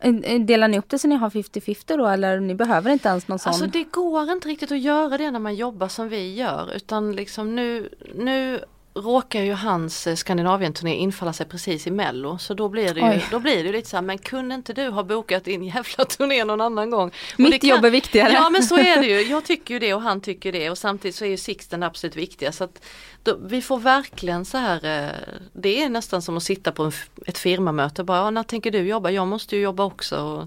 [0.00, 3.28] Eh, Delar ni upp det så ni har 50-50 då eller ni behöver inte ens
[3.28, 3.50] någon sån?
[3.50, 7.12] Alltså det går inte riktigt att göra det när man jobbar som vi gör utan
[7.12, 12.68] liksom nu, nu råkar ju hans eh, Skandinavien-turné infalla sig precis i mello så då
[12.68, 13.24] blir det ju, Oj.
[13.30, 16.44] då blir det lite så här, men kunde inte du ha bokat din jävla turné
[16.44, 17.08] någon annan gång?
[17.34, 18.32] Och Mitt kan- jobb är viktigare.
[18.32, 20.78] Ja men så är det ju, jag tycker ju det och han tycker det och
[20.78, 22.84] samtidigt så är ju Sixten absolut viktiga så att
[23.22, 25.10] då, vi får verkligen så här, eh,
[25.52, 26.92] det är nästan som att sitta på en,
[27.26, 29.10] ett firmamöte bara, ja, när tänker du jobba?
[29.10, 30.16] Jag måste ju jobba också.
[30.20, 30.46] Och,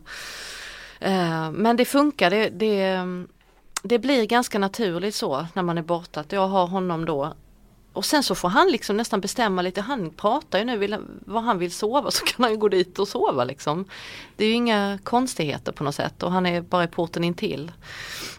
[1.00, 3.00] Eh, Men det funkar, det, det,
[3.84, 7.34] det blir ganska naturligt så när man är borta att jag har honom då
[7.98, 11.42] och sen så får han liksom nästan bestämma lite, han pratar ju nu, vill, var
[11.42, 13.86] han vill sova så kan han ju gå dit och sova liksom.
[14.36, 17.72] Det är ju inga konstigheter på något sätt och han är bara i porten intill.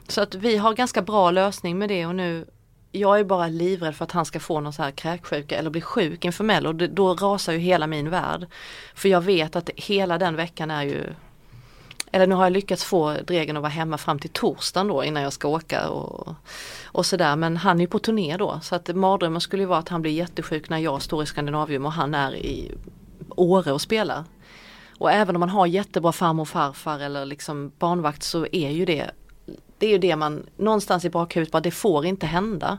[0.09, 2.47] Så att vi har ganska bra lösning med det och nu
[2.93, 5.81] jag är bara livrädd för att han ska få någon så här kräksjuka eller bli
[5.81, 6.73] sjuk inför Mello.
[6.73, 8.47] Då rasar ju hela min värld.
[8.95, 11.05] För jag vet att hela den veckan är ju
[12.13, 15.23] eller nu har jag lyckats få Dregen att vara hemma fram till torsdagen då innan
[15.23, 16.35] jag ska åka och,
[16.85, 17.37] och sådär.
[17.37, 20.03] Men han är ju på turné då så att mardrömmen skulle ju vara att han
[20.03, 22.75] blir jättesjuk när jag står i Skandinavium och han är i
[23.37, 24.25] Åre och spelar.
[24.99, 28.85] Och även om man har jättebra farmor och farfar eller liksom barnvakt så är ju
[28.85, 29.11] det
[29.79, 32.79] Det är ju det man någonstans i bakhuvudet bara det får inte hända.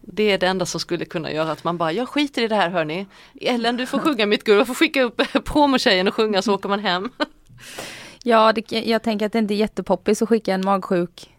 [0.00, 2.54] Det är det enda som skulle kunna göra att man bara, jag skiter i det
[2.54, 3.06] här hörni.
[3.40, 6.68] Ellen du får sjunga mitt guld, jag får skicka upp promotjejen och sjunga så åker
[6.68, 7.10] man hem.
[8.28, 11.30] Ja, det, jag tänker att det inte är jättepoppis att skicka en magsjuk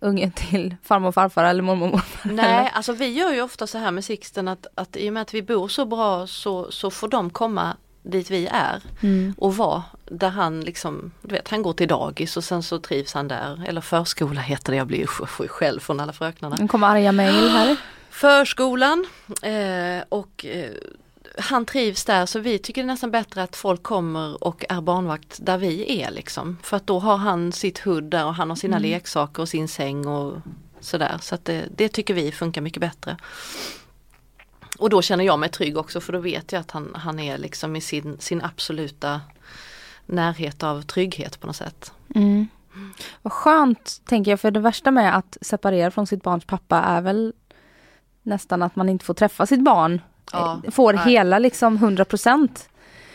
[0.00, 2.30] unge till farmor och farfar eller mormor och morfar.
[2.30, 5.20] Nej, alltså vi gör ju ofta så här med Sixten att, att i och med
[5.22, 9.34] att vi bor så bra så, så får de komma dit vi är Mm.
[9.38, 13.14] och vara där han liksom, du vet han går till dagis och sen så trivs
[13.14, 13.64] han där.
[13.66, 16.56] Eller förskola heter det, jag blir ju sj- sj- själv från alla fröknarna.
[16.60, 17.76] Nu kommer arga mejl här.
[18.10, 19.06] Förskolan
[19.42, 20.70] eh, och eh,
[21.38, 24.80] han trivs där så vi tycker det är nästan bättre att folk kommer och är
[24.80, 26.58] barnvakt där vi är liksom.
[26.62, 29.68] För att då har han sitt hudd där och han har sina leksaker och sin
[29.68, 30.36] säng och
[30.80, 31.18] sådär.
[31.20, 33.16] Så att det, det tycker vi funkar mycket bättre.
[34.78, 37.38] Och då känner jag mig trygg också för då vet jag att han, han är
[37.38, 39.20] liksom i sin, sin absoluta
[40.06, 41.92] närhet av trygghet på något sätt.
[42.14, 42.48] Mm.
[43.22, 47.00] Vad skönt, tänker jag, för det värsta med att separera från sitt barns pappa är
[47.00, 47.32] väl
[48.22, 50.00] nästan att man inte får träffa sitt barn.
[50.32, 51.04] Ja, får nej.
[51.04, 52.68] hela liksom 100 procent.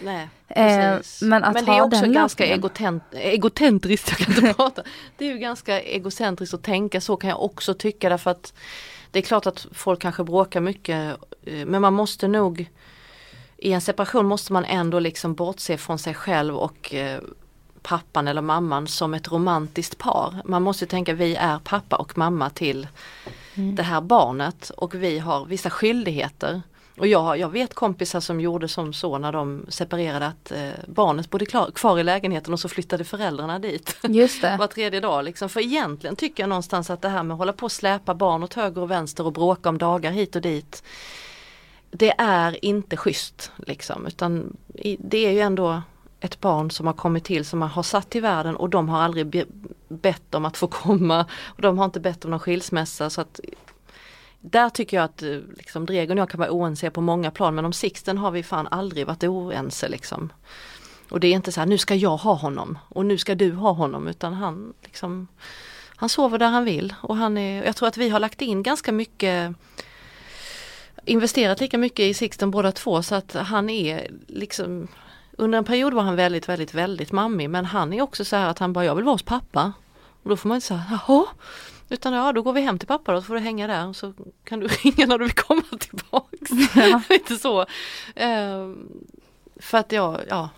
[0.04, 4.54] Nej, Eh, men att det är ha också den ganska egotent, egocentriskt, jag kan inte
[4.54, 4.84] prata.
[5.18, 8.54] Det är ju ganska egocentriskt att tänka så kan jag också tycka därför att
[9.12, 12.70] det är klart att folk kanske bråkar mycket eh, men man måste nog
[13.58, 17.20] i en separation måste man ändå liksom bortse från sig själv och eh,
[17.82, 20.42] pappan eller mamman som ett romantiskt par.
[20.46, 22.88] Man måste tänka vi är pappa och mamma till
[23.54, 26.62] det här barnet och vi har vissa skyldigheter.
[27.00, 31.30] Och jag, jag vet kompisar som gjorde som så när de separerade att eh, barnet
[31.30, 33.98] bodde klar, kvar i lägenheten och så flyttade föräldrarna dit.
[34.04, 34.56] Just det.
[34.60, 35.50] Var tredje dag liksom.
[35.50, 38.44] För egentligen tycker jag någonstans att det här med att hålla på och släpa barn
[38.44, 40.84] åt höger och vänster och bråka om dagar hit och dit.
[41.92, 45.82] Det är inte schysst liksom utan i- det är ju ändå
[46.20, 49.02] ett barn som har kommit till som man har satt till världen och de har
[49.02, 49.46] aldrig be-
[49.88, 51.26] bett om att få komma.
[51.46, 53.40] Och de har inte bett om någon skilsmässa så att
[54.42, 57.56] där tycker jag att eh, liksom, Dregen och jag kan vara oense på många plan
[57.56, 60.30] men om Sixten har vi fan aldrig varit oense liksom.
[61.10, 63.52] Och det är inte så här nu ska jag ha honom och nu ska du
[63.52, 65.28] ha honom utan han liksom
[65.96, 68.64] Han sover där han vill och han är, jag tror att vi har lagt in
[68.64, 69.56] ganska mycket
[71.06, 74.88] Investerat lika mycket i Sixten båda två så att han är liksom
[75.32, 78.48] Under en period var han väldigt väldigt väldigt mammig men han är också så här
[78.48, 79.74] att han bara jag vill vara hos pappa.
[80.24, 81.26] Och då får man inte säga jaha
[81.90, 83.96] utan ja, då går vi hem till pappa då så får du hänga där och
[83.96, 86.52] så kan du ringa när du vill komma tillbaks.
[87.10, 87.66] Lite så.
[88.16, 88.88] Ehm,
[89.60, 90.50] för att jag, ja,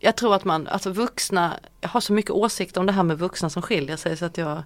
[0.00, 3.18] jag tror att man, alltså vuxna, jag har så mycket åsikter om det här med
[3.18, 4.62] vuxna som skiljer sig så att jag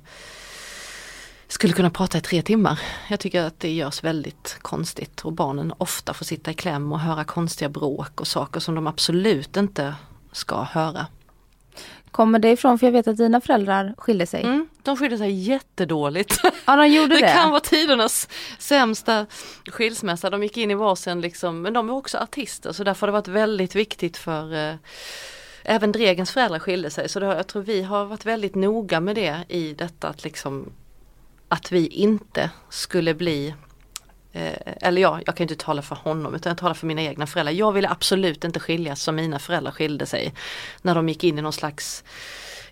[1.49, 2.81] skulle kunna prata i tre timmar.
[3.09, 7.01] Jag tycker att det görs väldigt konstigt och barnen ofta får sitta i kläm och
[7.01, 9.95] höra konstiga bråk och saker som de absolut inte
[10.33, 11.07] ska höra.
[12.17, 14.43] Kommer det ifrån, för jag vet att dina föräldrar skilde sig.
[14.43, 16.41] Mm, de skiljer sig jättedåligt.
[16.67, 17.21] Ja, de gjorde det.
[17.21, 19.27] Det kan vara tidernas sämsta
[19.67, 20.31] skilsmässa.
[20.31, 23.13] De gick in i varsin liksom, men de är också artister så därför har det
[23.13, 24.75] varit väldigt viktigt för eh,
[25.63, 29.15] Även Dregens föräldrar skilde sig så det, jag tror vi har varit väldigt noga med
[29.15, 30.73] det i detta att liksom
[31.49, 33.55] Att vi inte skulle bli
[34.37, 37.27] Eh, eller ja, jag kan inte tala för honom utan jag talar för mina egna
[37.27, 37.53] föräldrar.
[37.53, 40.35] Jag ville absolut inte skiljas som mina föräldrar skilde sig.
[40.83, 42.05] När de gick in i någon slags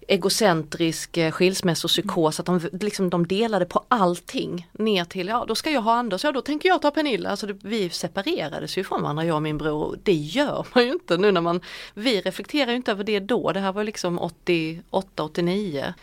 [0.09, 5.71] egocentrisk eh, skilsmässopsykos att de, liksom, de delade på allting ner till, ja då ska
[5.71, 7.31] jag ha Anders, ja då tänker jag ta Pernilla.
[7.31, 9.99] Alltså det, vi separerades ju från varandra jag och min bror.
[10.03, 11.61] Det gör man ju inte nu när man,
[11.95, 15.95] vi reflekterar ju inte över det då, det här var liksom 88, 89.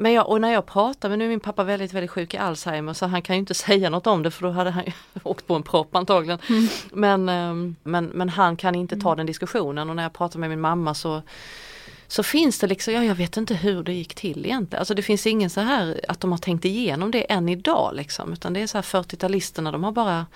[0.00, 2.36] Men jag, och när jag pratar, men nu är min pappa väldigt, väldigt sjuk i
[2.36, 4.84] Alzheimer så han kan ju inte säga något om det för då hade han
[5.22, 6.38] åkt på en propp antagligen.
[6.92, 10.50] Men, ehm, men, men han kan inte ta den diskussionen och när jag pratar med
[10.50, 11.22] min mamma så
[12.10, 14.78] så finns det liksom, ja jag vet inte hur det gick till egentligen.
[14.80, 18.32] Alltså det finns ingen så här att de har tänkt igenom det än idag liksom.
[18.32, 20.26] Utan det är så här 40-talisterna, de har bara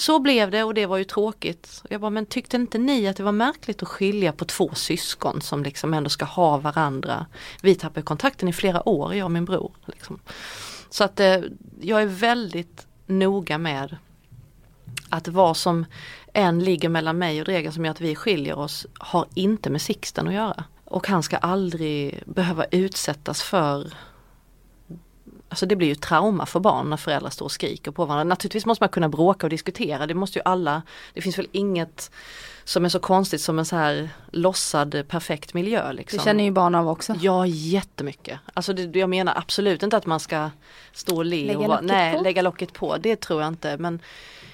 [0.00, 1.82] så blev det och det var ju tråkigt.
[1.88, 5.40] Jag bara, men tyckte inte ni att det var märkligt att skilja på två syskon
[5.40, 7.26] som liksom ändå ska ha varandra?
[7.62, 9.72] Vi tappade kontakten i flera år, jag och min bror.
[9.86, 10.20] Liksom.
[10.90, 11.38] Så att eh,
[11.80, 13.96] jag är väldigt noga med
[15.08, 15.86] att vad som
[16.34, 19.82] än ligger mellan mig och Dregen som gör att vi skiljer oss har inte med
[19.82, 20.64] Sixten att göra.
[20.84, 23.92] Och han ska aldrig behöva utsättas för
[25.50, 28.24] Alltså det blir ju trauma för barn när föräldrar står och skriker på varandra.
[28.24, 30.82] Naturligtvis måste man kunna bråka och diskutera, det måste ju alla.
[31.14, 32.10] Det finns väl inget
[32.64, 35.92] som är så konstigt som en så här lossad perfekt miljö.
[35.92, 36.16] Liksom.
[36.16, 37.14] Det känner ju barn av också.
[37.20, 38.40] Ja jättemycket.
[38.54, 40.50] Alltså det, jag menar absolut inte att man ska
[40.92, 42.22] stå och le Lägga och locket nej, på?
[42.22, 42.96] lägga locket på.
[42.96, 43.76] Det tror jag inte.
[43.78, 44.00] Men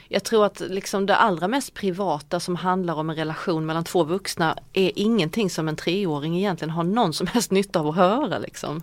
[0.09, 4.05] jag tror att liksom det allra mest privata som handlar om en relation mellan två
[4.05, 8.39] vuxna är ingenting som en treåring egentligen har någon som helst nytta av att höra.
[8.39, 8.83] Liksom.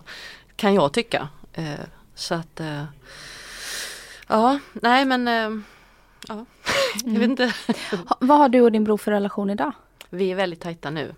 [0.56, 1.28] Kan jag tycka.
[2.16, 2.84] Så att eh,
[4.28, 5.64] Ja, nej men eh,
[6.28, 6.46] ja.
[7.06, 7.54] Jag vet inte.
[8.08, 9.72] Ha, vad har du och din bror för relation idag?
[10.10, 11.16] Vi är väldigt tajta nu.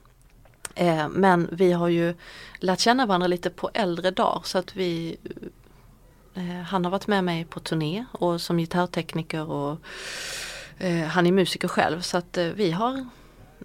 [0.75, 2.15] Eh, men vi har ju
[2.59, 5.17] lärt känna varandra lite på äldre dagar så att vi
[6.33, 9.77] eh, Han har varit med mig på turné och som gitarrtekniker och
[10.77, 13.05] eh, han är musiker själv så att eh, vi har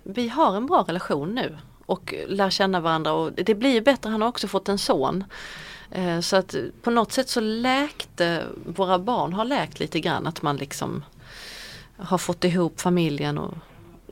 [0.03, 4.23] Vi har en bra relation nu och lär känna varandra och det blir bättre, han
[4.23, 5.25] har också fått en son.
[5.91, 10.27] Eh, så att eh, på något sätt så läkte våra barn har läkt lite grann
[10.27, 11.05] att man liksom
[11.97, 13.55] har fått ihop familjen och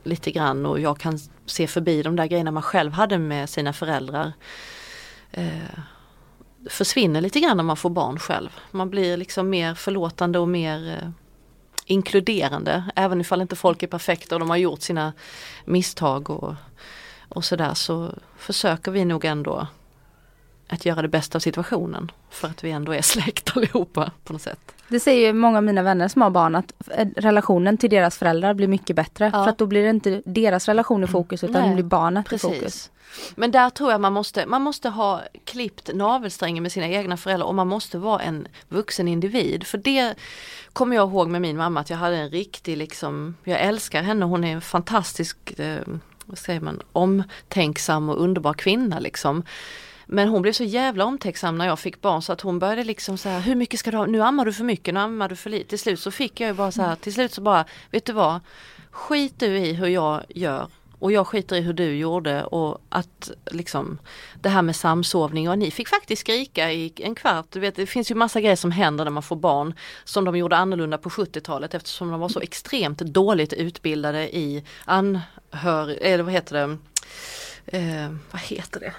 [0.03, 3.73] lite grann och jag kan se förbi de där grejerna man själv hade med sina
[3.73, 4.33] föräldrar.
[5.31, 5.79] Eh,
[6.69, 8.49] försvinner lite grann när man får barn själv.
[8.71, 11.09] Man blir liksom mer förlåtande och mer eh,
[11.85, 12.83] inkluderande.
[12.95, 15.13] Även ifall inte folk är perfekta och de har gjort sina
[15.65, 16.55] misstag och,
[17.29, 19.67] och sådär så försöker vi nog ändå
[20.69, 22.11] att göra det bästa av situationen.
[22.29, 24.59] För att vi ändå är släkt allihopa på något sätt.
[24.87, 28.17] Det säger ju många av mina vänner som har barn att eh, relationen till deras
[28.17, 29.25] föräldrar blir mycket bättre.
[29.25, 29.43] Ja.
[29.43, 32.33] För att då blir det inte deras relation i fokus utan Nej, det blir barnet
[32.33, 32.59] i fokus.
[32.59, 32.91] Precis.
[33.35, 37.47] Men där tror jag man måste, man måste ha klippt navelsträngen med sina egna föräldrar
[37.47, 39.63] och man måste vara en vuxen individ.
[39.67, 40.15] För det
[40.73, 44.25] kommer jag ihåg med min mamma att jag hade en riktig liksom, jag älskar henne,
[44.25, 45.81] hon är en fantastisk, eh,
[46.25, 49.43] vad säger man, omtänksam och underbar kvinna liksom.
[50.11, 53.17] Men hon blev så jävla omtänksam när jag fick barn så att hon började liksom
[53.17, 55.35] så här, hur mycket ska du ha, nu ammar du för mycket, nu ammar du
[55.35, 55.69] för lite.
[55.69, 58.13] Till slut så fick jag ju bara så här, till slut så bara, vet du
[58.13, 58.39] vad,
[58.91, 60.67] skit du i hur jag gör
[60.99, 63.99] och jag skiter i hur du gjorde och att liksom
[64.41, 67.45] det här med samsovning och ni fick faktiskt skrika i en kvart.
[67.49, 70.37] Du vet, det finns ju massa grejer som händer när man får barn som de
[70.37, 76.33] gjorde annorlunda på 70-talet eftersom de var så extremt dåligt utbildade i anhör, eller vad
[76.33, 76.77] heter det,
[77.77, 78.93] eh, vad heter det?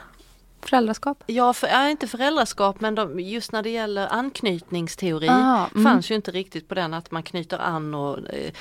[0.62, 1.24] Föräldraskap.
[1.26, 5.84] Ja, för, ja, inte föräldraskap men de, just när det gäller anknytningsteori Aha, mm.
[5.84, 8.52] fanns ju inte riktigt på den att man knyter an och eh,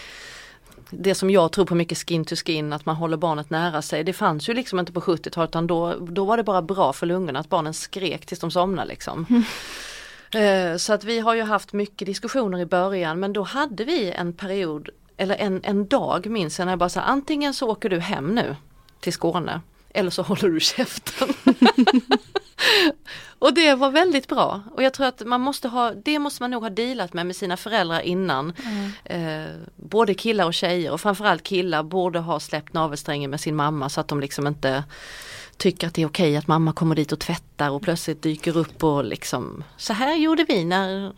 [0.90, 4.04] det som jag tror på mycket skin to skin, att man håller barnet nära sig.
[4.04, 7.06] Det fanns ju liksom inte på 70-talet utan då, då var det bara bra för
[7.06, 9.44] lungorna att barnen skrek tills de somnade liksom.
[10.34, 14.12] Eh, Så att vi har ju haft mycket diskussioner i början men då hade vi
[14.12, 17.90] en period, eller en, en dag minns jag när jag bara sa antingen så åker
[17.90, 18.56] du hem nu
[19.00, 21.30] till Skåne eller så håller du käften.
[23.40, 26.52] och det var väldigt bra och jag tror att man måste ha, det måste man
[26.52, 28.54] nog ha dealat med med sina föräldrar innan.
[29.04, 33.90] Eh, både killar och tjejer och framförallt killar borde ha släppt navelsträngen med sin mamma
[33.90, 34.84] så att de liksom inte
[35.58, 38.84] tycker att det är okej att mamma kommer dit och tvättar och plötsligt dyker upp
[38.84, 41.14] och liksom så här gjorde vi när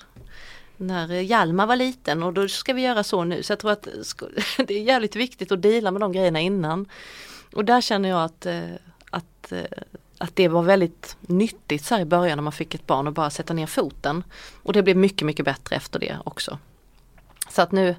[0.77, 3.43] när Hjalmar var liten och då ska vi göra så nu.
[3.43, 3.87] Så jag tror att
[4.67, 6.85] det är jävligt viktigt att dela med de grejerna innan.
[7.53, 8.69] Och där känner jag att, eh,
[9.09, 9.63] att, eh,
[10.17, 13.13] att det var väldigt nyttigt så här i början när man fick ett barn och
[13.13, 14.23] bara sätta ner foten.
[14.63, 16.59] Och det blev mycket, mycket bättre efter det också.
[17.49, 17.95] Så att nu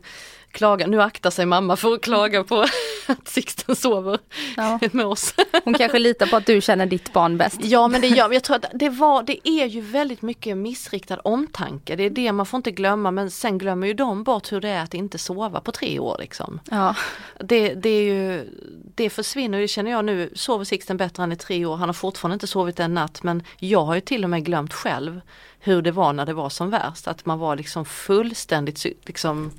[0.53, 2.61] klaga, nu aktar sig mamma för att klaga på
[3.07, 4.19] att Sixten sover
[4.57, 4.79] Ja.
[4.93, 5.35] med oss.
[5.65, 7.59] Hon kanske litar på att du känner ditt barn bäst.
[7.63, 11.17] Ja men det gör jag tror att det var, det är ju väldigt mycket missriktad
[11.25, 11.97] omtanke.
[11.97, 14.69] Det är det man får inte glömma men sen glömmer ju de bort hur det
[14.69, 16.61] är att inte sova på tre år liksom.
[16.71, 16.95] Ja.
[17.41, 18.49] Det, det är ju,
[18.95, 21.95] det försvinner, det känner jag nu, sover Sixten bättre än i tre år, han har
[21.95, 25.21] fortfarande inte sovit en natt men jag har ju till och med glömt själv
[25.61, 29.51] hur det var när det var som värst, att man var liksom fullständigt liksom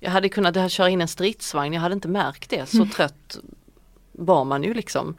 [0.00, 3.38] jag hade kunnat köra in en stridsvagn, jag hade inte märkt det, så trött
[4.12, 5.14] var man ju liksom.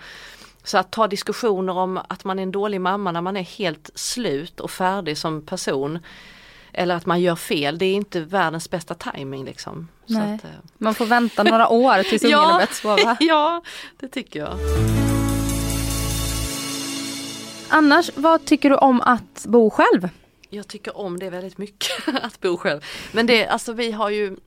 [0.64, 3.90] Så att ta diskussioner om att man är en dålig mamma när man är helt
[3.96, 6.00] slut och färdig som person
[6.74, 9.88] eller att man gör fel, det är inte världens bästa timing liksom.
[10.06, 12.46] Att, eh, Man får vänta några år tills ungen Ja.
[12.46, 13.18] har börjat sova.
[13.20, 13.62] ja,
[14.00, 14.58] det tycker jag.
[17.70, 20.10] Annars, vad tycker du om att bo själv?
[20.50, 21.92] Jag tycker om det väldigt mycket
[22.22, 22.82] att bo själv.
[23.12, 24.38] Men det, alltså vi har ju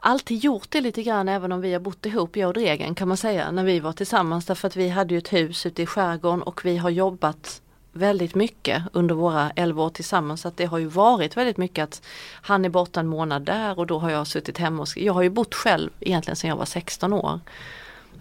[0.00, 3.08] alltid gjort det lite grann även om vi har bott ihop, jag och Dregen kan
[3.08, 4.46] man säga, när vi var tillsammans.
[4.46, 8.34] Därför att vi hade ju ett hus ute i skärgården och vi har jobbat väldigt
[8.34, 10.40] mycket under våra 11 år tillsammans.
[10.40, 13.78] Så att det har ju varit väldigt mycket att han är borta en månad där
[13.78, 16.56] och då har jag suttit hemma och Jag har ju bott själv egentligen sedan jag
[16.56, 17.40] var 16 år.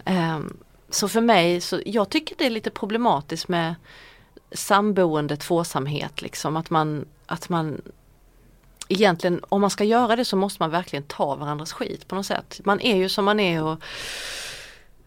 [0.06, 0.58] Ehm,
[0.90, 3.76] så för mig, så jag tycker det är lite problematiskt med
[4.52, 7.82] samboende tvåsamhet liksom att man, att man
[8.90, 12.26] egentligen om man ska göra det så måste man verkligen ta varandras skit på något
[12.26, 12.62] sätt.
[12.64, 13.84] Man är ju som man är och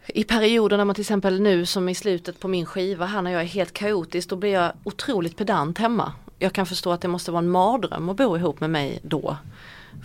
[0.06, 3.30] i perioder när man till exempel nu som i slutet på min skiva här när
[3.30, 6.12] jag är helt kaotisk då blir jag otroligt pedant hemma.
[6.38, 9.36] Jag kan förstå att det måste vara en mardröm att bo ihop med mig då.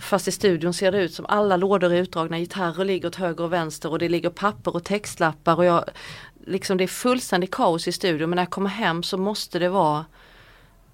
[0.00, 3.44] Fast i studion ser det ut som alla lådor är utdragna, gitarrer ligger åt höger
[3.44, 5.84] och vänster och det ligger papper och textlappar och jag
[6.46, 9.68] liksom det är fullständigt kaos i studion men när jag kommer hem så måste det
[9.68, 10.04] vara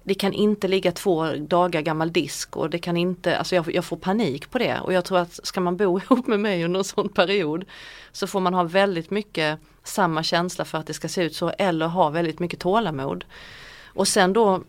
[0.03, 3.85] det kan inte ligga två dagar gammal disk och det kan inte, alltså jag, jag
[3.85, 6.79] får panik på det och jag tror att ska man bo ihop med mig under
[6.79, 7.65] en sån period
[8.11, 11.49] så får man ha väldigt mycket samma känsla för att det ska se ut så
[11.49, 13.25] eller ha väldigt mycket tålamod.
[13.85, 14.63] Och sen då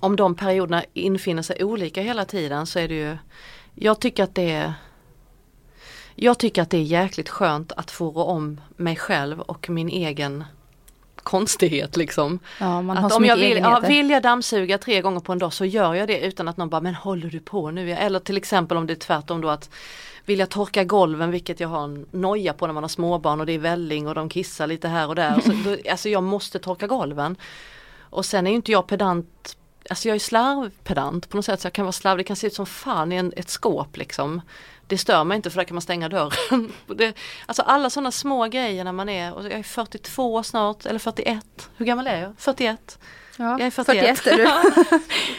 [0.00, 3.16] om de perioderna infinner sig olika hela tiden så är det ju
[3.74, 4.74] Jag tycker att det är
[6.14, 9.88] Jag tycker att det är jäkligt skönt att få rå om mig själv och min
[9.88, 10.44] egen
[11.22, 12.38] konstighet liksom.
[12.60, 15.38] Ja, man har Att om jag vill, ja, vill jag dammsuga tre gånger på en
[15.38, 17.92] dag så gör jag det utan att någon bara, men håller du på nu?
[17.92, 19.70] Eller till exempel om det är tvärtom då att
[20.24, 23.46] vill jag torka golven, vilket jag har en noja på när man har småbarn och
[23.46, 25.40] det är välling och de kissar lite här och där.
[25.40, 27.36] Så, då, alltså jag måste torka golven.
[28.00, 29.56] Och sen är inte jag pedant,
[29.90, 32.46] alltså jag är slarvpedant på något sätt så jag kan vara slarvig, det kan se
[32.46, 34.40] ut som fan i en, ett skåp liksom.
[34.86, 36.72] Det stör mig inte för där kan man stänga dörren.
[36.86, 37.14] Det,
[37.46, 41.70] alltså alla sådana små grejer när man är, och jag är 42 snart, eller 41,
[41.76, 42.32] hur gammal är jag?
[42.38, 42.98] 41.
[43.38, 44.18] Ja, Jag är 41.
[44.18, 44.36] 41 är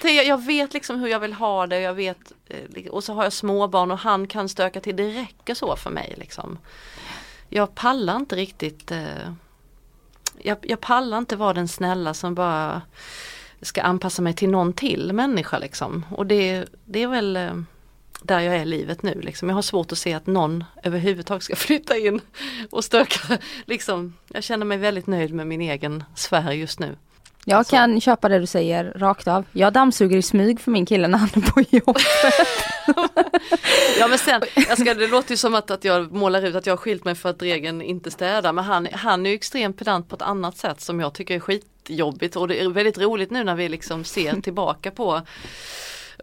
[0.04, 0.12] du.
[0.24, 3.34] Jag, vet liksom hur jag vill ha det, jag vet, eh, och så har jag
[3.34, 6.58] småbarn och han kan stöka till, det räcker så för mig liksom.
[7.50, 9.34] Jag pallar inte riktigt, eh,
[10.40, 12.82] jag, jag pallar inte vara den snälla som bara
[13.62, 16.06] ska anpassa mig till någon till människa liksom.
[16.12, 17.54] Och det, det är väl eh,
[18.22, 19.50] där jag är i livet nu liksom.
[19.50, 22.22] Jag har svårt att se att någon överhuvudtaget ska flytta in
[22.70, 23.38] och stöka.
[23.66, 26.96] Liksom, jag känner mig väldigt nöjd med min egen sfär just nu.
[27.46, 27.76] Jag Alltså.
[27.76, 29.46] kan köpa det du säger rakt av.
[29.52, 31.98] Jag dammsuger i smyg för min kille när han är på jobb.
[34.00, 36.66] Ja men sen, jag ska, det låter ju som att, att jag målar ut att
[36.66, 39.78] jag har skilt mig för att regeln inte städar men han, han är ju extremt
[39.78, 43.32] pedant på ett annat sätt som jag tycker är skitjobbigt och det är väldigt roligt
[43.32, 45.22] nu när vi liksom ser tillbaka på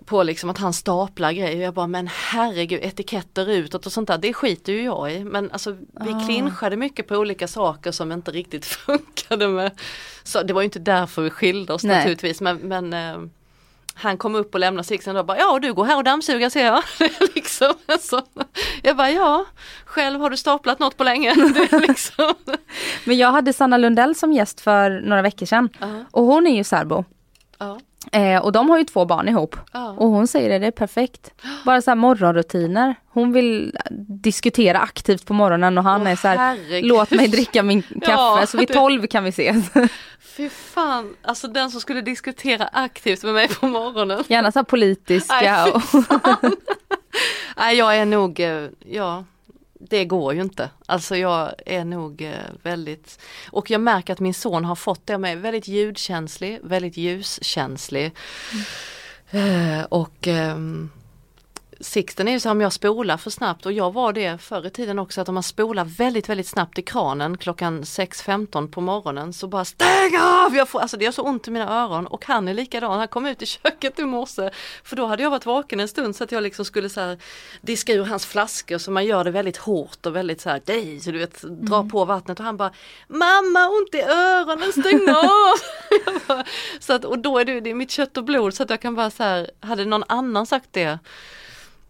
[0.07, 1.63] på liksom att han staplar grejer.
[1.63, 5.25] Jag bara men herregud etiketter utåt och sånt där det skiter ju jag i.
[5.25, 6.25] Men alltså vi Ah.
[6.27, 9.71] clinchade mycket på olika saker som inte riktigt funkade med.
[10.23, 11.97] Så det var ju inte därför vi skilde oss Nej.
[11.97, 13.17] naturligtvis men, men eh,
[13.97, 16.65] han kom upp och lämnade Sixten och bara ja du går här och dammsuger ser
[16.67, 16.83] jag.
[17.35, 18.23] liksom, så,
[18.83, 19.45] jag bara ja,
[19.85, 21.35] själv har du staplat något på länge.
[21.89, 22.35] Liksom.
[23.05, 25.69] Men jag hade Sanna Lundell som gäst för några veckor sedan.
[25.81, 27.05] Ja, Och hon är ju särbo.
[27.59, 27.81] ja,
[28.13, 29.57] Eh, och de har ju två barn ihop.
[29.73, 29.91] ja.
[29.91, 31.31] Och hon säger det, det är perfekt.
[31.65, 32.95] Bara så här morgonrutiner.
[33.09, 33.77] Hon vill
[34.23, 36.85] diskutera aktivt på morgonen och han Åh, är så här, herregud.
[36.89, 39.67] låt mig dricka min kaffe Ja, så vid tolv kan vi ses.
[40.37, 44.25] Fy fan, alltså den som skulle diskutera aktivt med mig på morgonen.
[44.29, 45.35] Gärna så här politiska.
[45.41, 45.83] Nej, och,
[47.57, 49.25] Nej jag är nog, eh, ja
[49.91, 50.71] det går ju inte.
[50.87, 52.33] Alltså jag är nog eh,
[52.63, 53.19] väldigt,
[53.51, 58.13] och jag märker att min son har fått det av mig, väldigt ljudkänslig, väldigt ljuskänslig.
[59.31, 60.91] Eh, och ehm,
[61.81, 64.67] Sixten är ju så här om jag spolar för snabbt och jag var det förr
[64.67, 68.81] i tiden också att om man spolar väldigt väldigt snabbt i kranen klockan 6.15 på
[68.81, 70.57] morgonen så bara stäng av!
[70.57, 73.09] Jag får, alltså det gör så ont i mina öron och han är likadan, han
[73.09, 74.51] kom ut i köket i morse
[74.85, 77.19] för då hade jag varit vaken en stund så att jag liksom skulle så här
[77.61, 81.01] diska ur hans flaskor så man gör det väldigt hårt och väldigt så här, nej,
[81.01, 82.73] så du vet, dra på vattnet och han bara
[83.09, 85.55] Mamma ont i öronen, stäng av!
[86.29, 86.45] Bara,
[86.81, 88.81] så att, och då är det, det är mitt kött och blod så att jag
[88.81, 90.99] kan bara så här, hade någon annan sagt det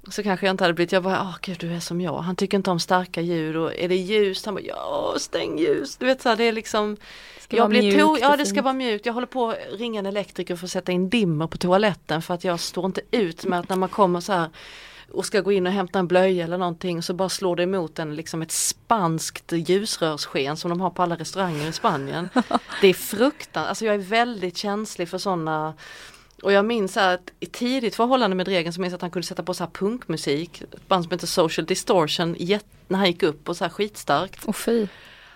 [0.09, 2.19] så kanske jag inte hade blivit, jag bara, åh gud du är som jag.
[2.19, 5.97] Han tycker inte om starka ljud och är det ljust, han bara, ja stäng ljus.
[5.97, 6.97] Du vet så här, det är liksom
[7.49, 9.07] jag blir mjukt to- Ja det ska vara mjukt.
[9.07, 12.35] Jag håller på att ringa en elektriker för att sätta in dimmer på toaletten för
[12.35, 14.49] att jag står inte ut med att när man kommer så här
[15.13, 17.99] och ska gå in och hämta en blöja eller någonting så bara slår det emot
[17.99, 22.29] en liksom ett spanskt ljusrörssken som de har på alla restauranger i Spanien.
[22.81, 25.75] Det är fruktansvärt, alltså jag är väldigt känslig för sådana
[26.45, 29.27] och jag minns att i tidigt förhållande med Dregen så minns jag att han kunde
[29.27, 32.37] sätta på så här punkmusik, ett band som heter Social Distortion,
[32.89, 34.45] när han gick upp och så här skitstarkt.
[34.45, 34.87] Och fy.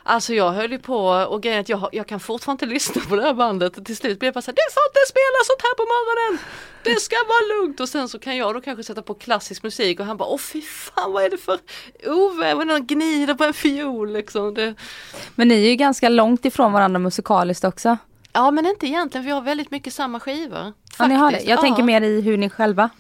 [0.02, 3.16] Alltså jag höll ju på och grejen att jag, jag kan fortfarande inte lyssna på
[3.16, 3.84] det här bandet.
[3.84, 6.44] Till slut blir jag bara såhär, du får inte spela sånt här på morgonen!
[6.82, 7.80] Det ska vara lugnt!
[7.80, 10.38] Och sen så kan jag då kanske sätta på klassisk musik och han bara, åh
[10.38, 11.58] fy fan vad är det för
[12.06, 14.54] oväder, någon gnider på en fiol liksom.
[14.54, 14.74] Det,
[15.34, 17.96] Men ni är ju ganska långt ifrån varandra musikaliskt också.
[18.32, 20.72] Ja men inte egentligen, vi har väldigt mycket samma skivor.
[20.98, 21.40] Ja, ni har det.
[21.40, 21.60] Jag Ja.
[21.62, 22.90] tänker mer i hur ni själva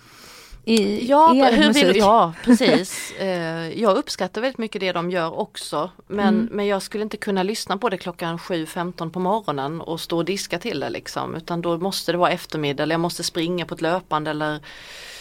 [0.64, 1.84] i Ja, er hur musik.
[1.84, 3.12] vill, ja precis.
[3.12, 5.90] Eh, jag uppskattar väldigt mycket det de gör också.
[6.06, 6.48] Men, Mm.
[6.52, 10.24] men jag skulle inte kunna lyssna på det klockan 7.15 på morgonen och stå och
[10.24, 11.34] diska till det liksom.
[11.34, 14.60] Utan då måste det vara eftermiddag eller jag måste springa på ett löpande eller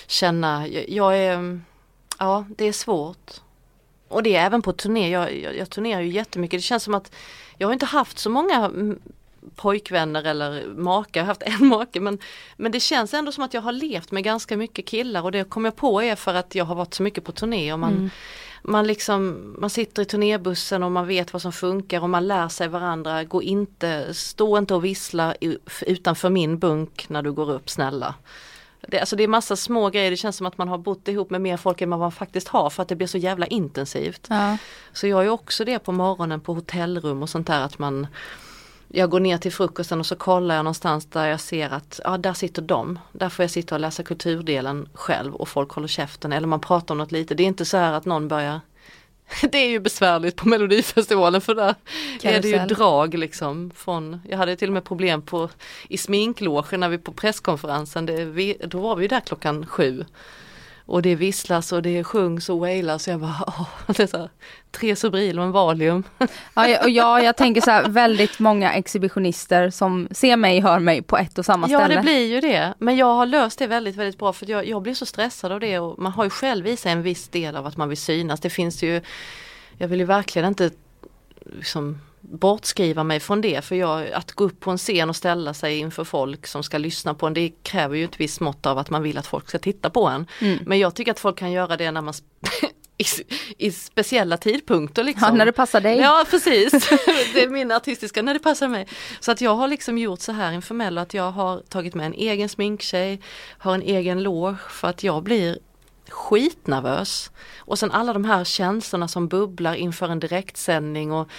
[0.08, 1.60] känna, jag, jag är,
[2.20, 3.32] ja det är svårt.
[4.10, 6.58] Och det är även på turné, jag, jag, jag turnerar ju jättemycket.
[6.58, 7.12] Det känns som att
[7.58, 9.00] jag har inte haft så många mm,
[9.58, 12.18] pojkvänner eller makar, jag har haft en make men,
[12.56, 15.50] men det känns ändå som att jag har levt med ganska mycket killar och det
[15.50, 18.12] kom jag på är för att jag har varit så mycket på turné och man,
[18.62, 22.48] man liksom, man sitter i turnébussen och man vet vad som funkar och man lär
[22.48, 25.36] sig varandra, gå inte, stå inte och vissla
[25.82, 28.16] utanför min bunk när du går upp snälla.
[28.82, 31.30] Det, alltså det är massa små grejer, det känns som att man har bott ihop
[31.30, 34.28] med mer folk än vad man faktiskt har för att det blir så jävla intensivt.
[34.30, 34.58] Ja.
[34.94, 38.08] Så jag är också det på morgonen på hotellrum och sånt där att man
[38.88, 42.18] jag går ner till frukosten och så kollar jag någonstans där jag ser att ja
[42.18, 43.00] där sitter de.
[43.12, 46.94] Där får jag sitta och läsa kulturdelen själv och folk håller käften eller man pratar
[46.94, 47.36] om något lite.
[47.36, 48.60] Det är inte så här att någon börjar
[49.52, 51.76] det är ju besvärligt på Melodifestivalen för där
[52.24, 52.68] är det ju Karusell.
[52.68, 55.50] drag liksom från, jag hade till och med problem på
[55.88, 60.06] i sminklogen när vi på presskonferensen, det, vi, då var vi där klockan sju.
[60.90, 64.30] Och det visslas och det sjungs och wailas jag bara, åh, det är så här,
[64.72, 66.04] tre Sobril och en Valium.
[66.54, 70.80] Ja, jag- och jag, jag tänker så här, väldigt många exhibitionister som ser mig, hör
[70.80, 71.96] mig på ett och samma Ja ställe.
[71.96, 72.74] det blir ju det.
[72.80, 75.60] Men jag har löst det väldigt väldigt bra för jag, jag blir så stressad av
[75.60, 77.98] det och man har ju själv i sig en viss del av att man vill
[77.98, 78.40] synas.
[78.40, 79.02] Det finns ju,
[79.78, 80.70] jag vill ju verkligen inte
[81.60, 82.02] liksom
[82.32, 85.78] bortskriva mig från det för jag, att gå upp på en scen och ställa sig
[85.78, 88.90] inför folk som ska lyssna på en det kräver ju ett visst mått av att
[88.90, 90.28] man vill att folk ska titta på en.
[90.42, 90.60] Mm.
[90.66, 92.14] Men jag tycker att folk kan göra det när man
[92.98, 93.06] i,
[93.58, 95.28] i speciella tidpunkter liksom.
[95.28, 95.98] Ja, när det passar dig.
[95.98, 96.72] Ja precis,
[97.34, 98.88] det är min artistiska när det passar mig.
[99.20, 102.06] Så att jag har liksom gjort så här inför Mello att jag har tagit med
[102.06, 103.22] en egen sminktjej,
[103.58, 105.60] har en egen loge för att jag blir
[106.10, 107.32] skitnervös.
[107.58, 111.30] Och sen alla de här känslorna som bubblar inför en direktsändning och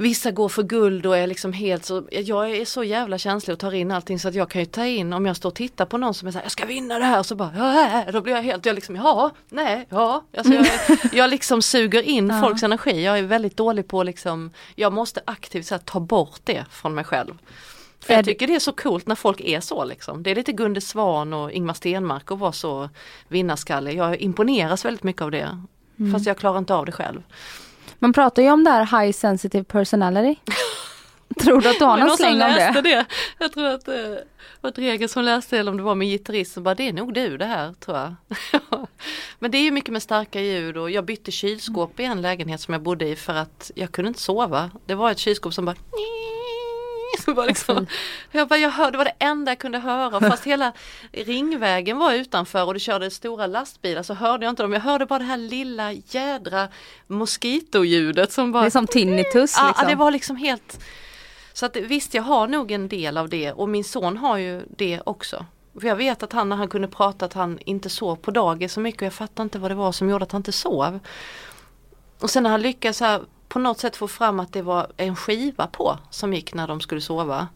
[0.00, 3.58] Vissa går för guld och är liksom helt så, jag är så jävla känslig och
[3.60, 5.86] tar in allting så att jag kan ju ta in om jag står och tittar
[5.86, 8.20] på någon som är såhär, jag ska vinna det här och så bara, ja, då
[8.20, 10.24] blir jag helt, jag liksom, ja, nej, ja.
[10.36, 10.66] Alltså jag,
[11.12, 12.40] jag liksom suger in Ja.
[12.40, 16.40] folks energi, jag är väldigt dålig på liksom, jag måste aktivt så här, ta bort
[16.44, 17.34] det från mig själv.
[18.00, 20.22] För jag tycker det är så coolt när folk är så liksom.
[20.22, 22.88] Det är lite Gunde Svan och Ingmar Stenmark att vara så
[23.28, 23.96] vinnarskallig.
[23.96, 25.58] Jag imponeras väldigt mycket av det.
[25.98, 26.12] Mm.
[26.12, 27.22] Fast jag klarar inte av det själv.
[28.02, 30.40] Man pratar ju om det här high sensitive personality.
[31.40, 32.90] Tror du att du har någon släng läste det?
[32.90, 33.06] det.
[33.38, 34.24] Jag tror att det
[34.60, 37.14] var Dregen som läste eller om det var min gitarrist som bara det är nog
[37.14, 38.14] du det här tror jag.
[39.38, 42.60] Men det är ju mycket med starka ljud och jag bytte kylskåp i en lägenhet
[42.60, 44.70] som jag bodde i för att jag kunde inte sova.
[44.86, 45.76] Det var ett kylskåp som bara
[47.20, 47.86] som bara liksom,
[48.30, 50.72] jag, bara, jag hörde, det var det enda jag kunde höra fast hela
[51.12, 54.72] ringvägen var utanför och det körde stora lastbilar så hörde jag inte dem.
[54.72, 56.68] Jag hörde bara det här lilla jädra
[57.06, 59.88] moskitljudet som bara Det är som tinnitus Ja, liksom.
[59.88, 60.80] det var liksom helt
[61.52, 64.62] Så att visst jag har nog en del av det och min son har ju
[64.76, 65.46] det också.
[65.80, 68.72] För jag vet att han när han kunde prata att han inte sov på dagis
[68.72, 71.00] så mycket och jag fattar inte vad det var som gjorde att han inte sov.
[72.20, 73.20] Och sen när han lyckades så här,
[73.50, 76.80] på något sätt få fram att det var en skiva på som gick när de
[76.80, 77.48] skulle sova.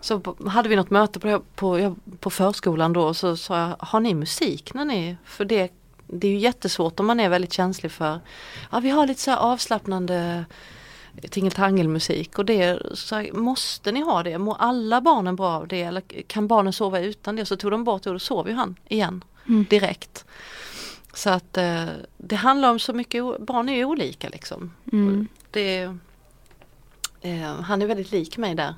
[0.00, 4.00] Så hade vi något möte på, på, på förskolan då och så sa jag, har
[4.00, 5.72] ni musik när ni, för det,
[6.06, 8.20] det är ju jättesvårt om man är väldigt känslig för,
[8.72, 10.44] ja vi har lite så avslappnande
[11.30, 14.38] tingeltangelmusik och det, så här, måste ni ha det?
[14.38, 17.46] Mår alla barnen bra av det eller kan barnen sova utan det?
[17.46, 19.66] Så tog de bort det och då sov ju han igen Mm.
[21.14, 21.84] Så att eh,
[22.16, 24.74] det handlar om så mycket, barn är ju olika liksom.
[24.92, 25.28] Mm.
[25.50, 25.82] Det,
[27.20, 28.74] eh, han är väldigt lik mig där.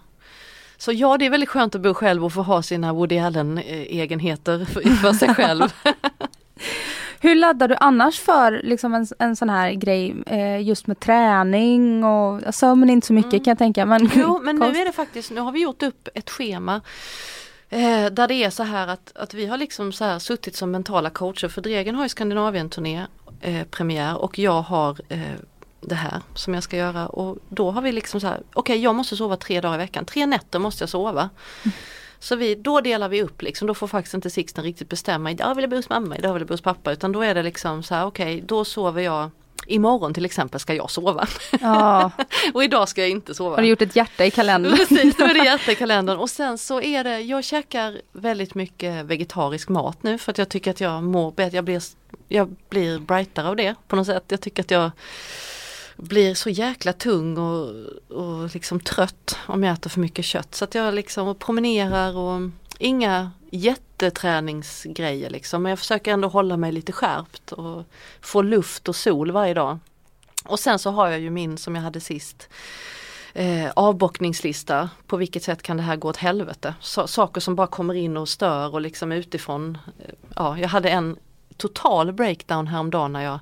[0.77, 3.59] Så ja, det är väldigt skönt att bo själv och få ha sina Woody Allen
[3.59, 5.73] eh, egenheter för, för sig själv.
[7.21, 12.05] Hur laddar du annars för liksom en, en sån här grej eh, just med träning
[12.05, 13.45] och sömn inte så mycket Mm.
[13.45, 13.87] kan jag tänka.
[13.87, 16.81] Men, Jo, men nu är det faktiskt, nu har vi gjort upp ett schema
[17.73, 20.71] eh, där det är så här att, att vi har liksom så här suttit som
[20.71, 21.49] mentala coacher.
[21.49, 23.07] För Dregen har ju Skandinavien-turné
[23.41, 25.21] eh, premiär och jag har eh,
[25.81, 27.07] det här som jag ska göra.
[27.07, 30.05] Och då har vi liksom så här, okej jag måste sova tre dagar i veckan,
[30.05, 31.31] tre nätter måste jag sova.
[32.19, 35.55] Så vi, då delar vi upp liksom, då får faktiskt inte Sixten riktigt bestämma, idag
[35.55, 37.43] vill jag bo hos mamma, idag vill jag bo hos pappa, utan då är det
[37.43, 39.31] liksom så här, okej då sover jag
[39.67, 41.27] Imorgon till exempel ska jag sova
[41.61, 42.11] Ja,
[42.55, 43.57] och idag ska jag inte sova.
[43.57, 44.77] har du gjort ett hjärta i kalendern?
[44.89, 48.55] Precis, då är det hjärta i kalendern och sen så är det, jag käkar väldigt
[48.55, 51.83] mycket vegetarisk mat nu för att jag tycker att jag mår bättre, jag blir,
[52.29, 54.25] jag blir brightare av det på något sätt.
[54.29, 54.91] Jag tycker att jag
[55.97, 57.69] blir så jäkla tung och,
[58.09, 60.55] och liksom trött om jag äter för mycket kött.
[60.55, 63.31] Så att jag liksom promenerar och inga
[64.03, 65.63] jätteträningsgrejer liksom.
[65.63, 67.85] Men jag försöker ändå hålla mig lite skärpt och
[68.21, 69.79] få luft och sol varje dag.
[70.45, 72.49] Och sen så har jag ju min som jag hade sist
[73.35, 74.91] eh, avbockningslista.
[75.07, 76.75] På vilket sätt kan det här gå åt helvete?
[76.81, 79.79] Så, saker som bara kommer in och stör och liksom utifrån.
[79.99, 81.17] Eh, ja, jag hade en
[81.57, 83.41] total breakdown häromdagen när jag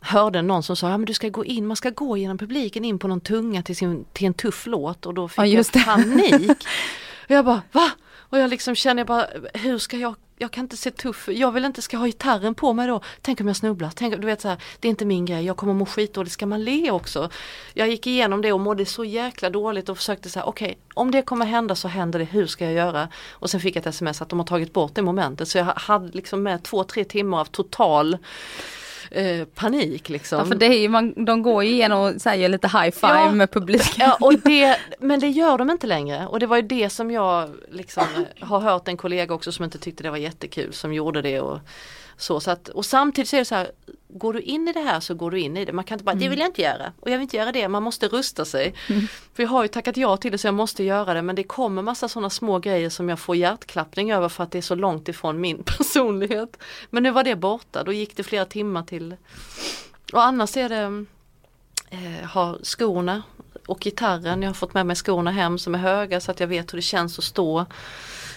[0.00, 2.84] hörde någon som sa, ja men du ska gå in, man ska gå genom publiken
[2.84, 5.72] in på någon tunga till, sin, till en tuff låt och då fick Ja, jag
[5.72, 6.66] panik.
[7.28, 7.90] och jag bara, va?
[8.28, 11.52] Och jag liksom känner jag bara, hur ska jag, jag kan inte se tuff, jag
[11.52, 13.00] vill inte, ska ha gitarren på mig då?
[13.20, 13.90] Tänk om jag snubblar?
[13.94, 16.46] Tänk, du vet så här, det är inte min grej, jag kommer må skitdåligt, ska
[16.46, 17.30] man le också?
[17.74, 21.22] Jag gick igenom det och mådde så jäkla dåligt och försökte säga, okej, om det
[21.22, 23.08] kommer hända så händer det, hur ska jag göra?
[23.30, 25.64] Och sen fick jag ett sms att de har tagit bort det momentet så jag
[25.64, 28.18] hade liksom med två, tre timmar av total
[29.10, 30.38] eh, panik liksom.
[30.38, 33.12] Ja, för det är ju, man, de går ju igenom och säger lite high five
[33.12, 33.32] Ja.
[33.32, 33.94] med publiken.
[33.98, 37.10] Ja, och det, men det gör de inte längre och det var ju det som
[37.10, 38.04] jag liksom
[38.40, 41.58] har hört en kollega också som inte tyckte det var jättekul som gjorde det och
[42.16, 42.40] så.
[42.40, 43.70] så att, och samtidigt så är det så här,
[44.08, 45.72] går du in i det här så går du in i det.
[45.72, 47.68] Man kan inte bara, det vill jag inte göra och jag vill inte göra det,
[47.68, 48.74] man måste rusta sig.
[49.34, 51.42] För jag har ju tackat ja till det så jag måste göra det men det
[51.42, 54.74] kommer massa sådana små grejer som jag får hjärtklappning över för att det är så
[54.74, 56.56] långt ifrån min personlighet.
[56.90, 59.16] Men nu var det borta, då gick det flera timmar till.
[60.12, 61.04] Och annars är det
[61.90, 63.22] eh, har skorna
[63.66, 64.42] och gitarren.
[64.42, 66.78] Jag har fått med mig skorna hem som är höga så att jag vet hur
[66.78, 67.66] det känns att stå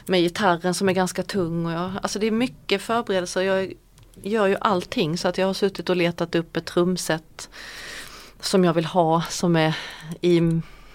[0.10, 1.66] med gitarren som är ganska tung.
[1.66, 3.42] Och jag, alltså det är mycket förberedelser.
[3.42, 3.74] Jag
[4.24, 7.50] gör ju allting så att jag har suttit och letat upp ett trumset
[8.42, 9.78] som jag vill ha som är
[10.22, 10.42] i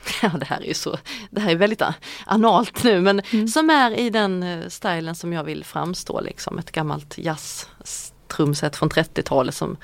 [0.22, 0.98] Ja det här är ju så,
[1.30, 1.82] det här är väldigt
[2.26, 6.58] analt nu men som är i den eh, stilen som jag vill framstå liksom.
[6.58, 9.76] Ett gammalt jazz-trumset från 30-talet som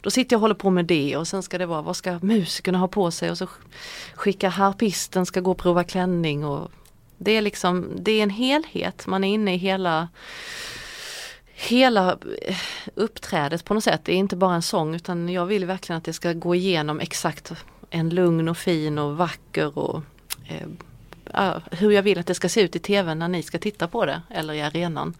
[0.00, 2.18] Då sitter jag och håller på med det och sen ska det vara vad ska
[2.22, 3.48] musikerna ha på sig och så
[4.14, 6.70] skickar harpisten ska gå och prova klänning och
[7.18, 10.08] det är liksom, det är en helhet, man är inne i hela
[11.56, 12.56] hela eh,
[12.94, 14.00] uppträdet på något sätt.
[14.04, 17.00] Det är inte bara en sång utan jag vill verkligen att det ska gå igenom
[17.00, 17.52] exakt
[17.90, 20.02] en lugn och fin och vacker och
[20.48, 23.88] eh, hur jag vill att det ska se ut i tv när ni ska titta
[23.88, 25.14] på det eller i arenan.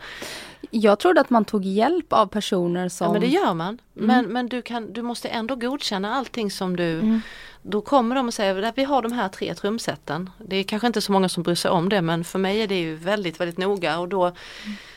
[0.71, 3.07] Jag trodde att man tog hjälp av personer som...
[3.07, 3.79] Ja men det gör man.
[3.93, 7.21] Men, men du, kan, du måste ändå godkänna allting som du Mm.
[7.69, 10.31] Då kommer de och säger att vi har de här tre trumseten.
[10.39, 12.67] Det är kanske inte så många som bryr sig om det men för mig är
[12.67, 14.33] det ju väldigt väldigt noga och då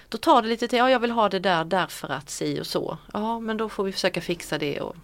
[0.09, 2.67] Då tar det lite tid, ja jag vill ha det där därför att si och
[2.67, 2.97] så.
[3.13, 4.81] Ja men då får vi försöka fixa det.
[4.81, 4.95] Och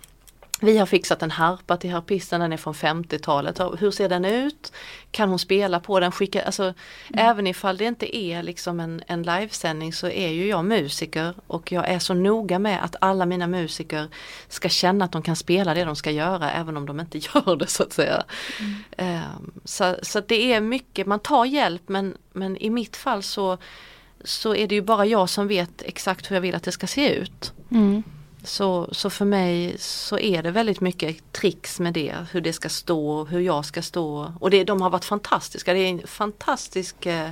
[0.62, 3.60] vi har fixat en harpa till harpisten, den är från 50-talet.
[3.60, 4.74] Ja, Hur ser den ut?
[5.12, 6.12] Kan hon spela på den?
[6.12, 6.74] Skicka, alltså,
[7.14, 11.72] Även ifall det inte är liksom en, en livesändning så är ju jag musiker och
[11.72, 14.08] jag är så noga med att alla mina musiker
[14.48, 17.56] ska känna att de kan spela det de ska göra även om de inte gör
[17.56, 18.24] det så att säga.
[18.98, 23.24] Ehm, så, så att det är mycket, man tar hjälp men, men i mitt fall
[23.24, 23.58] så,
[24.24, 26.88] så är det ju bara jag som vet exakt hur jag vill att det ska
[26.88, 27.54] se ut.
[27.72, 28.04] Mm.
[28.46, 32.70] Så, så för mig så är det väldigt mycket tricks med det, hur det ska
[32.70, 34.34] stå, hur jag ska stå.
[34.40, 37.30] Och det, de har varit fantastiska, det är en fantastisk eh,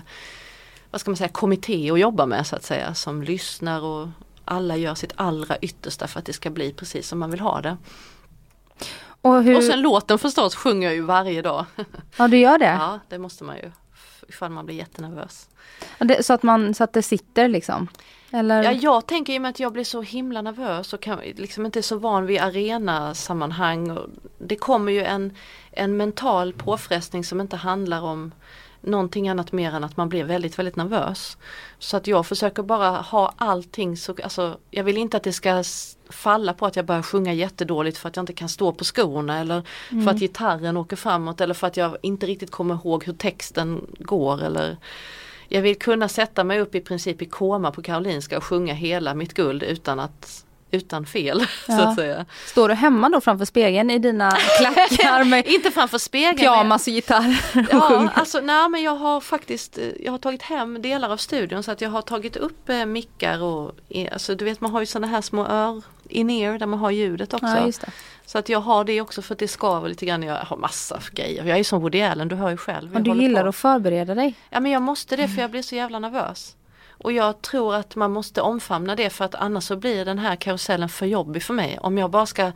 [0.91, 4.07] vad ska man säga, kommitté att jobba med så att säga som lyssnar och
[4.45, 7.61] alla gör sitt allra yttersta för att det ska bli precis som man vill ha
[7.61, 7.77] det.
[9.21, 9.57] Och hur...
[9.57, 11.65] Och sen låten förstås sjunger jag ju varje dag.
[12.17, 12.65] Ja, du gör det?
[12.79, 13.71] Ja, det måste man ju.
[14.29, 15.49] Ifall man blir jättenervös.
[15.97, 17.87] Det, så, att man, så att det sitter liksom?
[18.31, 18.63] Eller?
[18.63, 21.65] Ja, jag tänker i och med att jag blir så himla nervös och kan, liksom
[21.65, 23.91] inte är så van vid arenasammanhang.
[23.91, 25.37] Och det kommer ju en,
[25.71, 28.31] en mental påfrestning som inte handlar om
[28.81, 31.37] någonting annat mer än att man blir väldigt, väldigt nervös.
[31.79, 35.63] Så att jag försöker bara ha allting så, alltså jag vill inte att det ska
[36.13, 39.39] falla på att jag börjar sjunga jättedåligt för att jag inte kan stå på skorna
[39.39, 39.61] eller
[40.03, 43.81] för att gitarren åker framåt eller för att jag inte riktigt kommer ihåg hur texten
[43.99, 44.77] går eller
[45.47, 49.13] jag vill kunna sätta mig upp i princip i koma på Karolinska och sjunga hela
[49.13, 51.81] mitt guld utan att utan fel så Ja.
[51.87, 52.25] att säga.
[52.45, 56.37] Står du hemma då framför spegeln i dina klackar med Inte framför spegeln.
[56.37, 60.41] pyjamas och gitarr och Ja, alltså nej men jag har faktiskt eh, jag har tagit
[60.41, 64.35] hem delar av studion så att jag har tagit upp eh, mickar och eh, alltså
[64.35, 67.47] du vet man har ju sådana här små ör in-ear där man har ljudet också.
[67.47, 67.71] Ja.
[68.25, 70.23] Så att jag har det också för att det skaver lite grann.
[70.23, 71.43] Jag har massa grejer.
[71.43, 72.95] Jag är som Woody Allen, du hör ju själv.
[72.95, 73.49] Och du gillar på.
[73.49, 74.35] att förbereda dig?
[74.49, 76.55] Ja men jag måste det för jag blir så jävla nervös.
[77.03, 80.35] Och jag tror att man måste omfamna det för att annars så blir den här
[80.35, 81.79] karusellen för jobbig för mig.
[81.81, 82.51] Om jag bara ska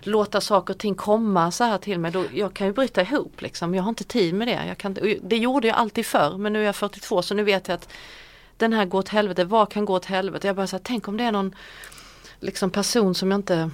[0.00, 3.42] låta saker och ting komma så här till mig, då, jag kan ju bryta ihop
[3.42, 3.74] liksom.
[3.74, 4.64] Jag har inte tid med det.
[4.68, 7.68] Jag kan, det gjorde jag alltid förr men nu är jag 42 så nu vet
[7.68, 7.88] jag att
[8.56, 10.46] den här går åt helvete, vad kan gå åt helvete?
[10.46, 11.54] Jag bara så här, tänk om det är någon
[12.40, 13.70] liksom person som jag inte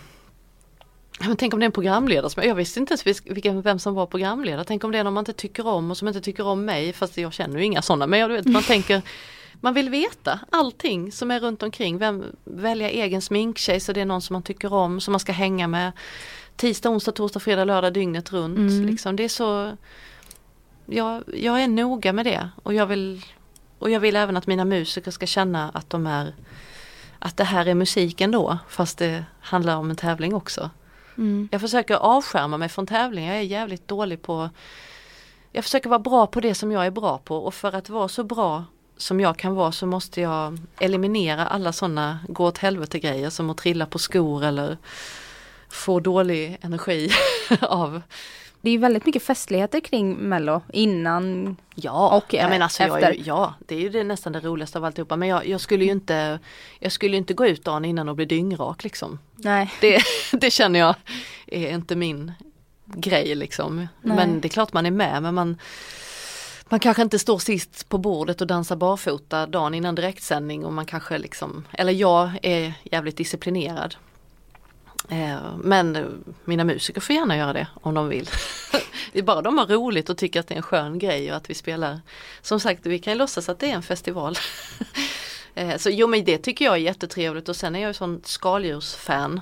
[1.21, 3.95] men tänk om det är en programledare, som, jag visste inte ens vilken, vem som
[3.95, 4.65] var programledare.
[4.65, 6.93] Tänk om det är någon man inte tycker om och som inte tycker om mig,
[6.93, 8.07] fast jag känner ju inga sådana.
[8.07, 9.03] Men jag vet, man tänker,
[9.61, 11.99] man vill veta allting som är runt omkring.
[11.99, 15.33] Vem, välja egen sminktjej så det är någon som man tycker om, som man ska
[15.33, 15.93] hänga med.
[16.57, 18.59] Tisdag, onsdag, torsdag, fredag, lördag dygnet runt.
[18.59, 18.87] Mm.
[18.87, 19.77] Liksom, det är så,
[20.87, 23.25] jag, jag är noga med det och jag vill
[23.79, 26.35] och jag vill även att mina musiker ska känna att de är
[27.25, 30.71] att det här är musiken då fast det handlar om en tävling också.
[31.19, 31.49] Mm.
[31.53, 34.51] Jag försöker avskärma mig från tävlingar, jag är jävligt dålig på
[35.53, 38.09] Jag försöker vara bra på det som jag är bra på och för att vara
[38.09, 38.65] så bra
[38.97, 43.51] som jag kan vara så måste jag eliminera alla sådana gå åt helvete grejer som
[43.51, 44.79] att trilla på skor eller
[45.69, 47.11] få dålig energi
[47.61, 48.03] av
[48.65, 51.57] Det är väldigt mycket festligheter kring mello innan.
[51.75, 53.13] Ja, Och, jag eh, menar, alltså, jag, är efter.
[53.19, 55.85] ju- ja det är ju det, nästan det roligaste av alltihopa men jag, jag skulle
[55.85, 56.39] ju inte
[56.79, 59.19] Jag skulle inte gå ut dagen innan och bli dyngrak liksom.
[59.37, 59.73] Nej.
[59.81, 60.03] Det,
[60.33, 60.95] det känner jag
[61.47, 62.33] är inte min
[62.87, 63.77] grej liksom.
[63.77, 64.17] Nej.
[64.17, 65.59] Men det är klart man är med men man
[66.69, 70.87] man kanske inte står sist på bordet och dansar barfota dagen innan direktsändning och man
[70.87, 73.95] kanske liksom, eller jag är jävligt disciplinerad.
[75.09, 76.09] Eh, Men
[76.45, 78.29] mina musiker får gärna göra det om de vill.
[79.13, 81.37] Det är bara de har roligt och tycker att det är en skön grej och
[81.37, 82.01] att vi spelar.
[82.43, 84.37] Som sagt, vi kan ju låtsas att det är en festival.
[85.55, 88.21] Eh, Så jo men det tycker jag är jättetrevligt och sen är jag ju sån
[88.25, 89.41] skaldjursfan.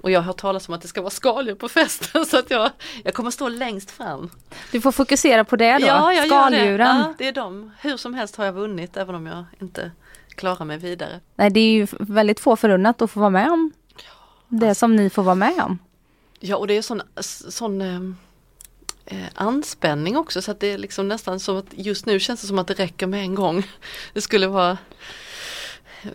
[0.00, 2.50] Och jag har hört talas om att det ska vara skaldjur på festen så att
[2.50, 2.70] jag,
[3.04, 4.30] jag kommer stå längst fram.
[4.72, 5.86] Du får fokusera på det då.
[5.86, 6.56] Ja, jag gör det.
[6.56, 6.96] Skaldjuren.
[6.98, 7.70] Ja, det är de.
[7.80, 9.90] Hur som helst har jag vunnit även om jag inte
[10.34, 11.20] klarar mig vidare.
[11.36, 13.72] Nej, det är ju väldigt få förunnat att få vara med om
[14.52, 15.78] det som ni får vara med om.
[16.40, 17.02] Ja och det är sån,
[17.48, 18.00] sån eh,
[19.06, 22.46] eh, anspänning också så att det är liksom nästan som att just nu känns det
[22.46, 23.66] som att det räcker med en gång.
[24.12, 24.78] Det skulle vara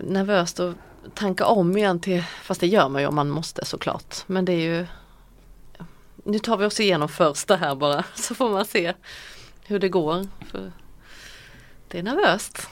[0.01, 0.75] nervöst att
[1.13, 4.15] tanka om igen till, fast det gör man ju om man måste såklart.
[4.27, 4.85] Men det är ju
[6.23, 8.93] Nu tar vi oss igenom första här bara så får man se
[9.65, 10.27] hur det går.
[10.51, 10.71] För
[11.87, 12.67] det är nervöst.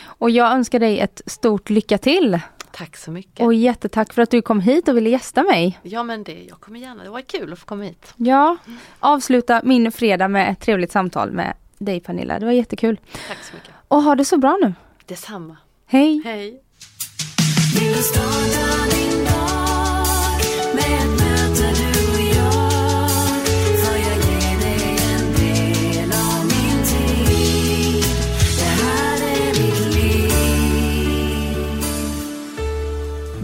[0.00, 2.40] Och jag önskar dig ett stort lycka till.
[2.72, 3.40] Tack så mycket.
[3.46, 5.78] Och jättetack för att du kom hit och ville gästa mig.
[5.82, 8.14] Ja men det, jag kommer gärna, det var kul att få komma hit.
[8.16, 8.56] Ja,
[9.00, 12.38] avsluta min fredag med ett trevligt samtal med dig Pernilla.
[12.38, 13.00] Det var jättekul.
[13.28, 13.70] Tack så mycket.
[13.88, 14.74] Och ha det så bra nu.
[15.06, 15.56] Detsamma.
[15.86, 16.22] Hej!
[16.24, 16.62] Hej.